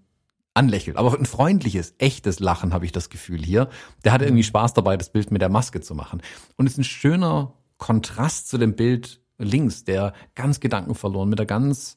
[0.55, 0.96] anlächelt.
[0.96, 3.68] Aber ein freundliches, echtes Lachen habe ich das Gefühl hier.
[4.05, 6.22] Der hatte irgendwie Spaß dabei, das Bild mit der Maske zu machen.
[6.57, 11.46] Und es ist ein schöner Kontrast zu dem Bild links, der ganz gedankenverloren, mit der
[11.46, 11.96] ganz,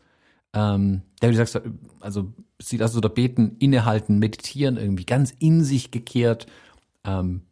[0.54, 1.62] ähm, der, wie du sagst,
[2.00, 6.48] also sieht also da beten, innehalten, meditieren irgendwie, ganz in sich gekehrt,
[7.04, 7.44] ähm,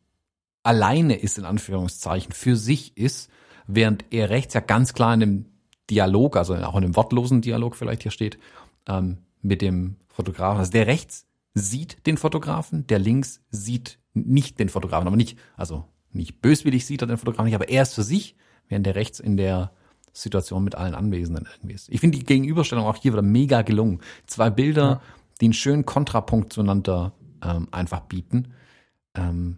[0.64, 3.30] alleine ist, in Anführungszeichen, für sich ist,
[3.68, 5.46] während er rechts ja ganz klar in einem
[5.90, 8.40] Dialog, also auch in einem wortlosen Dialog vielleicht hier steht,
[8.88, 10.60] ähm, mit dem Fotografen.
[10.60, 15.86] Also der rechts sieht den Fotografen, der links sieht nicht den Fotografen, aber nicht, also
[16.12, 18.36] nicht böswillig sieht er den Fotografen nicht, aber er ist für sich,
[18.70, 19.72] während der rechts in der
[20.14, 21.90] Situation mit allen Anwesenden irgendwie ist.
[21.90, 24.00] Ich finde die Gegenüberstellung auch hier wieder mega gelungen.
[24.28, 25.02] Zwei Bilder, Ja.
[25.42, 28.54] die einen schönen Kontrapunkt zueinander ähm, einfach bieten.
[29.16, 29.58] Ähm,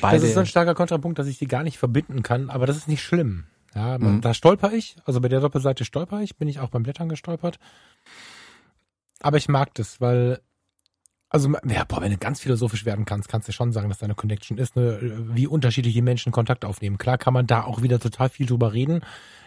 [0.00, 2.66] beide, Das ist so ein starker Kontrapunkt, dass ich die gar nicht verbinden kann, aber
[2.66, 3.44] das ist nicht schlimm.
[3.74, 4.20] Ja, man, Mhm.
[4.20, 7.58] da stolper ich, also bei der Doppelseite stolper ich, bin ich auch beim Blättern gestolpert.
[9.24, 10.38] Aber ich mag das, weil,
[11.30, 14.04] also, ja, boah, wenn du ganz philosophisch werden kannst, kannst du schon sagen, dass da
[14.04, 14.98] eine Connection ist, ne,
[15.32, 16.98] wie unterschiedliche Menschen Kontakt aufnehmen.
[16.98, 19.00] Klar kann man da auch wieder total viel drüber reden.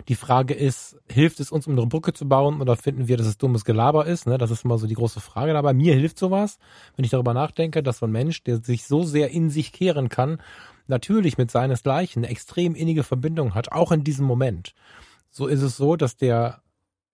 [0.08, 3.28] Die Frage ist, hilft es uns, um eine Brücke zu bauen oder finden wir, dass
[3.28, 4.26] es dummes Gelaber ist?
[4.26, 4.40] Ne?
[4.40, 5.56] Das ist immer so die große Frage.
[5.56, 6.58] Aber mir hilft sowas,
[6.96, 10.10] wenn ich darüber nachdenke, dass so ein Mensch, der sich so sehr in sich kehren
[10.10, 10.42] kann,
[10.88, 14.74] natürlich mit seinesgleichen eine extrem innige Verbindung hat, auch in diesem Moment.
[15.30, 16.64] So ist es so, dass der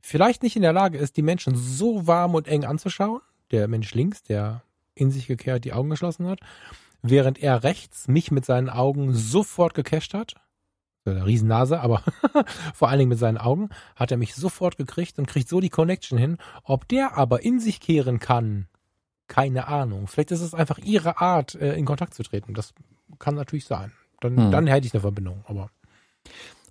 [0.04, 3.94] vielleicht nicht in der Lage ist, die Menschen so warm und eng anzuschauen, der Mensch
[3.94, 4.62] links, der
[4.94, 6.40] in sich gekehrt die Augen geschlossen hat,
[7.02, 10.36] während er rechts mich mit seinen Augen sofort gecasht hat.
[11.06, 12.04] Eine Riesennase, aber
[12.74, 15.70] vor allen Dingen mit seinen Augen hat er mich sofort gekriegt und kriegt so die
[15.70, 16.38] Connection hin.
[16.64, 18.68] Ob der aber in sich kehren kann,
[19.28, 20.08] keine Ahnung.
[20.08, 22.54] Vielleicht ist es einfach ihre Art, äh, in Kontakt zu treten.
[22.54, 22.74] Das
[23.20, 23.92] kann natürlich sein.
[24.22, 24.52] Dann, hm.
[24.52, 25.70] dann hätte ich eine Verbindung, aber.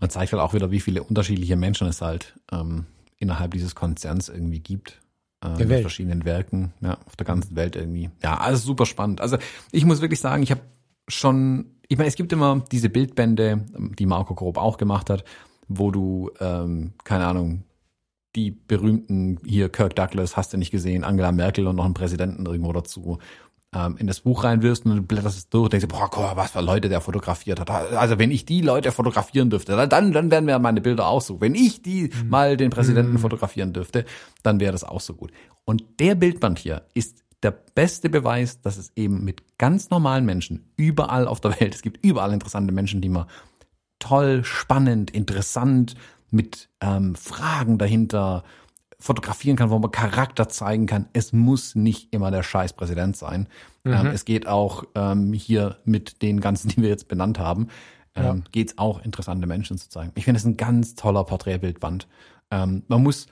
[0.00, 2.86] Man zeigt halt auch wieder, wie viele unterschiedliche Menschen es halt ähm,
[3.22, 5.00] innerhalb dieses Konzerns irgendwie gibt.
[5.42, 8.10] Äh, mit verschiedenen Werken, ja, auf der ganzen Welt irgendwie.
[8.22, 9.20] Ja, alles super spannend.
[9.20, 9.38] Also
[9.70, 10.60] ich muss wirklich sagen, ich habe
[11.08, 13.64] schon, ich meine, es gibt immer diese Bildbände,
[13.98, 15.24] die Marco Grob auch gemacht hat,
[15.68, 17.64] wo du, ähm, keine Ahnung,
[18.36, 22.46] die berühmten hier Kirk Douglas, hast du nicht gesehen, Angela Merkel und noch einen Präsidenten
[22.46, 23.18] irgendwo dazu
[23.74, 26.50] ähm, in das Buch reinwirfst und du blätterst es durch und denkst, boah, boah, was
[26.50, 27.70] für Leute der fotografiert hat.
[27.70, 31.40] Also wenn ich die Leute fotografieren dürfte, dann, dann wären mir meine Bilder auch so.
[31.40, 32.28] Wenn ich die mhm.
[32.28, 33.18] mal den Präsidenten mhm.
[33.18, 34.04] fotografieren dürfte,
[34.42, 35.32] dann wäre das auch so gut.
[35.64, 40.70] Und der Bildband hier ist der beste Beweis, dass es eben mit ganz normalen Menschen
[40.76, 43.26] überall auf der Welt, es gibt überall interessante Menschen, die man
[43.98, 45.94] toll, spannend, interessant,
[46.30, 48.42] mit ähm, Fragen dahinter,
[49.02, 51.08] fotografieren kann, wo man Charakter zeigen kann.
[51.12, 53.48] Es muss nicht immer der scheiß Präsident sein.
[53.84, 53.92] Mhm.
[53.92, 57.68] Ähm, es geht auch ähm, hier mit den ganzen, die wir jetzt benannt haben,
[58.14, 58.36] ähm, ja.
[58.52, 60.12] geht es auch interessante Menschen zu zeigen.
[60.14, 62.06] Ich finde es ein ganz toller Porträtbildband.
[62.50, 63.26] Ähm, man muss,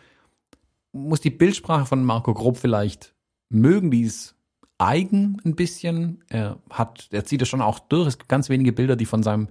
[0.93, 3.15] muss die Bildsprache von Marco Grob vielleicht
[3.49, 4.35] mögen, die ist
[4.79, 6.25] eigen ein bisschen.
[6.29, 8.09] Er hat, er zieht es schon auch durch.
[8.09, 9.49] Es gibt ganz wenige Bilder, die von seinem,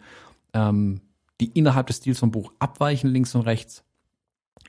[0.53, 1.01] ähm,
[1.39, 3.84] die innerhalb des Stils vom Buch abweichen, links und rechts.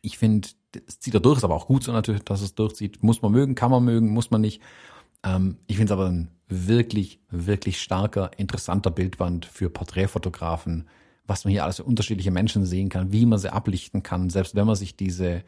[0.03, 0.49] Ich finde,
[0.87, 3.03] es zieht er durch, ist aber auch gut so natürlich, dass es durchzieht.
[3.03, 4.61] Muss man mögen, kann man mögen, muss man nicht.
[5.23, 10.89] Ähm, ich finde es aber ein wirklich, wirklich starker, interessanter Bildband für Porträtfotografen,
[11.27, 14.55] was man hier alles für unterschiedliche Menschen sehen kann, wie man sie ablichten kann, selbst
[14.55, 15.45] wenn man sich diese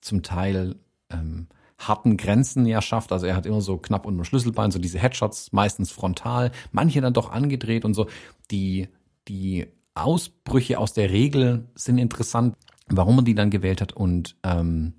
[0.00, 0.76] zum Teil
[1.10, 1.48] ähm,
[1.78, 3.12] harten Grenzen ja schafft.
[3.12, 7.00] Also er hat immer so knapp unter dem Schlüsselbein, so diese Headshots, meistens frontal, manche
[7.00, 8.06] dann doch angedreht und so.
[8.50, 8.88] Die,
[9.28, 12.56] die Ausbrüche aus der Regel sind interessant
[12.90, 14.94] warum man die dann gewählt hat und ähm,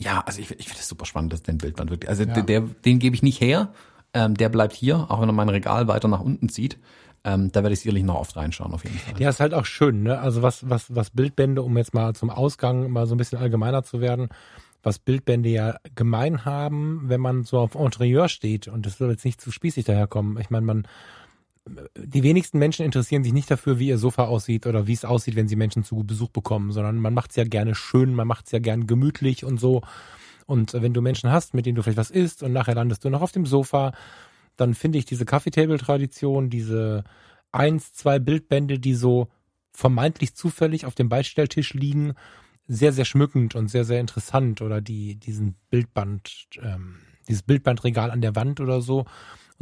[0.00, 2.08] ja, also ich, ich finde das super spannend, dass den Bildband wirklich.
[2.08, 2.40] Also ja.
[2.42, 3.72] der, den gebe ich nicht her.
[4.14, 6.78] Ähm, der bleibt hier, auch wenn er mein Regal weiter nach unten zieht.
[7.24, 9.20] Ähm, da werde ich sicherlich noch oft reinschauen, auf jeden Fall.
[9.20, 10.18] Ja, ist halt auch schön, ne?
[10.18, 13.84] Also was, was, was Bildbände, um jetzt mal zum Ausgang mal so ein bisschen allgemeiner
[13.84, 14.28] zu werden,
[14.82, 19.24] was Bildbände ja gemein haben, wenn man so auf Interieur steht, und das soll jetzt
[19.24, 20.36] nicht zu spießig daherkommen.
[20.40, 20.88] Ich meine, man,
[21.96, 25.36] die wenigsten Menschen interessieren sich nicht dafür, wie ihr Sofa aussieht oder wie es aussieht,
[25.36, 28.46] wenn sie Menschen zu Besuch bekommen, sondern man macht es ja gerne schön, man macht
[28.46, 29.82] es ja gerne gemütlich und so.
[30.46, 33.10] Und wenn du Menschen hast, mit denen du vielleicht was isst und nachher landest du
[33.10, 33.92] noch auf dem Sofa,
[34.56, 37.04] dann finde ich diese Kaffeetable-Tradition, diese
[37.52, 39.28] eins, zwei Bildbände, die so
[39.72, 42.14] vermeintlich zufällig auf dem Beistelltisch liegen,
[42.66, 44.62] sehr, sehr schmückend und sehr, sehr interessant.
[44.62, 46.96] Oder die, diesen Bildband, ähm,
[47.28, 49.06] dieses Bildbandregal an der Wand oder so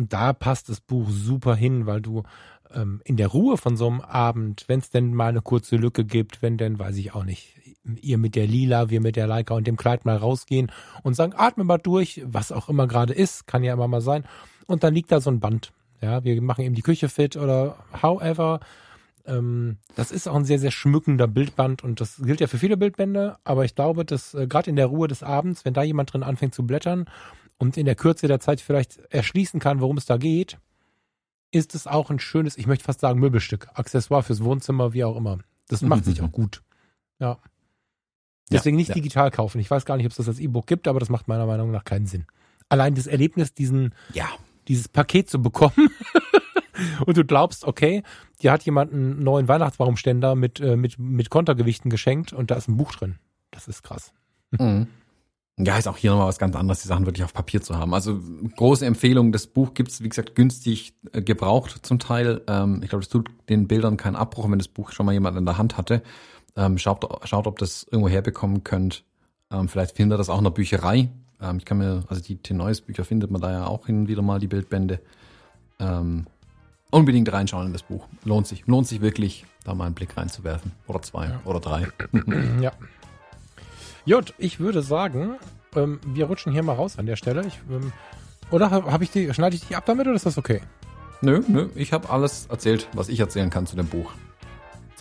[0.00, 2.22] und da passt das Buch super hin, weil du
[2.74, 6.06] ähm, in der Ruhe von so einem Abend, wenn es denn mal eine kurze Lücke
[6.06, 7.54] gibt, wenn denn, weiß ich auch nicht,
[8.00, 10.72] ihr mit der Lila, wir mit der Leica und dem Kleid mal rausgehen
[11.02, 14.24] und sagen, atme mal durch, was auch immer gerade ist, kann ja immer mal sein.
[14.66, 15.70] Und dann liegt da so ein Band.
[16.00, 18.60] Ja, wir machen eben die Küche fit oder however.
[19.26, 22.78] Ähm, das ist auch ein sehr, sehr schmückender Bildband und das gilt ja für viele
[22.78, 26.14] Bildbände, aber ich glaube, dass äh, gerade in der Ruhe des Abends, wenn da jemand
[26.14, 27.04] drin anfängt zu blättern
[27.60, 30.58] und in der Kürze der Zeit vielleicht erschließen kann, worum es da geht,
[31.50, 35.14] ist es auch ein schönes, ich möchte fast sagen, Möbelstück, Accessoire fürs Wohnzimmer, wie auch
[35.14, 35.38] immer.
[35.68, 36.62] Das macht sich auch gut.
[37.18, 37.38] Ja.
[38.50, 38.94] Deswegen ja, nicht ja.
[38.94, 39.60] digital kaufen.
[39.60, 41.70] Ich weiß gar nicht, ob es das als E-Book gibt, aber das macht meiner Meinung
[41.70, 42.26] nach keinen Sinn.
[42.70, 44.26] Allein das Erlebnis, diesen, ja.
[44.66, 45.90] dieses Paket zu bekommen
[47.06, 48.02] und du glaubst, okay,
[48.40, 52.68] dir hat jemand einen neuen Weihnachtsbaumständer mit, äh, mit, mit Kontergewichten geschenkt und da ist
[52.68, 53.18] ein Buch drin.
[53.50, 54.14] Das ist krass.
[54.50, 54.86] Mhm.
[55.64, 57.92] Ja, ist auch hier nochmal was ganz anderes, die Sachen wirklich auf Papier zu haben.
[57.92, 58.20] Also
[58.56, 62.40] große Empfehlung, das Buch gibt's wie gesagt, günstig äh, gebraucht zum Teil.
[62.46, 65.36] Ähm, ich glaube, das tut den Bildern keinen Abbruch, wenn das Buch schon mal jemand
[65.36, 66.02] in der Hand hatte.
[66.56, 69.04] Ähm, schaut, schaut, ob das irgendwo herbekommen könnt.
[69.50, 71.10] Ähm, vielleicht findet ihr das auch in der Bücherei.
[71.40, 74.08] Ähm, ich kann mir, also die Tenois Bücher findet man da ja auch hin und
[74.08, 75.00] wieder mal, die Bildbände.
[75.78, 76.26] Ähm,
[76.90, 78.06] unbedingt reinschauen in das Buch.
[78.24, 80.72] Lohnt sich, lohnt sich wirklich, da mal einen Blick reinzuwerfen.
[80.86, 81.40] Oder zwei ja.
[81.44, 81.86] oder drei.
[82.60, 82.72] ja.
[84.10, 85.36] Jut, ich würde sagen,
[85.76, 87.46] ähm, wir rutschen hier mal raus an der Stelle.
[87.46, 87.92] Ich, ähm,
[88.50, 90.62] oder habe ich die, schneide ich dich ab damit oder ist das okay?
[91.20, 94.10] Nö, nö, ich habe alles erzählt, was ich erzählen kann zu dem Buch.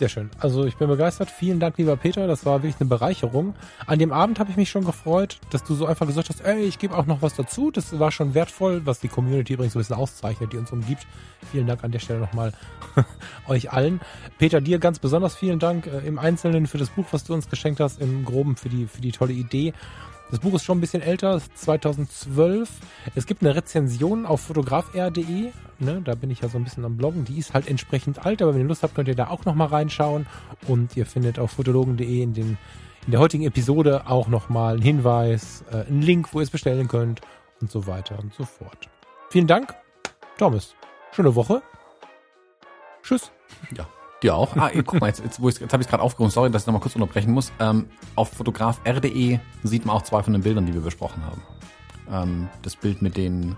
[0.00, 0.30] Sehr schön.
[0.38, 1.30] Also ich bin begeistert.
[1.30, 2.26] Vielen Dank, lieber Peter.
[2.26, 3.54] Das war wirklich eine Bereicherung.
[3.86, 6.62] An dem Abend habe ich mich schon gefreut, dass du so einfach gesagt hast, ey,
[6.62, 7.70] ich gebe auch noch was dazu.
[7.70, 11.06] Das war schon wertvoll, was die Community übrigens so ein bisschen auszeichnet, die uns umgibt.
[11.52, 12.54] Vielen Dank an der Stelle nochmal
[13.46, 14.00] euch allen.
[14.38, 17.50] Peter, dir ganz besonders vielen Dank äh, im Einzelnen für das Buch, was du uns
[17.50, 19.74] geschenkt hast, im Groben für die, für die tolle Idee.
[20.30, 22.70] Das Buch ist schon ein bisschen älter, 2012.
[23.14, 25.50] Es gibt eine Rezension auf fotografr.de.
[25.80, 27.24] Ne, da bin ich ja so ein bisschen am Bloggen.
[27.24, 29.68] Die ist halt entsprechend alt, aber wenn ihr Lust habt, könnt ihr da auch nochmal
[29.68, 30.26] reinschauen.
[30.68, 32.58] Und ihr findet auf fotologen.de in, den,
[33.06, 36.86] in der heutigen Episode auch nochmal einen Hinweis, äh, einen Link, wo ihr es bestellen
[36.86, 37.20] könnt.
[37.60, 38.88] und so weiter und so fort.
[39.30, 39.74] Vielen Dank,
[40.38, 40.74] Thomas.
[41.12, 41.62] Schöne Woche.
[43.02, 43.32] Tschüss.
[43.76, 43.86] Ja.
[44.22, 44.54] Dir auch.
[44.56, 46.30] Ah, guck mal, jetzt, jetzt, wo jetzt habe ich es gerade aufgehoben.
[46.30, 47.52] Sorry, dass ich nochmal kurz unterbrechen muss.
[47.58, 51.42] Ähm, auf Fotograf RDE sieht man auch zwei von den Bildern, die wir besprochen haben.
[52.12, 53.56] Ähm, das Bild mit den,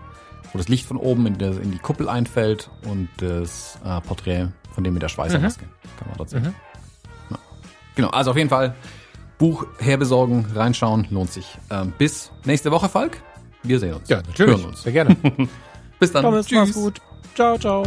[0.52, 4.48] wo das Licht von oben in, der, in die Kuppel einfällt und das äh, Porträt
[4.72, 5.64] von dem mit der Schweißermaske.
[5.98, 6.54] Kann man dort sehen.
[7.30, 7.38] Ja.
[7.96, 8.74] Genau, also auf jeden Fall
[9.38, 11.58] Buch herbesorgen, reinschauen, lohnt sich.
[11.70, 13.20] Ähm, bis nächste Woche, Falk.
[13.64, 14.08] Wir sehen uns.
[14.08, 14.56] Ja, natürlich.
[14.56, 14.82] Hören uns.
[14.82, 15.16] Sehr gerne.
[15.98, 16.22] Bis dann.
[16.22, 17.00] Thomas, mach's gut.
[17.34, 17.84] Ciao, ciao.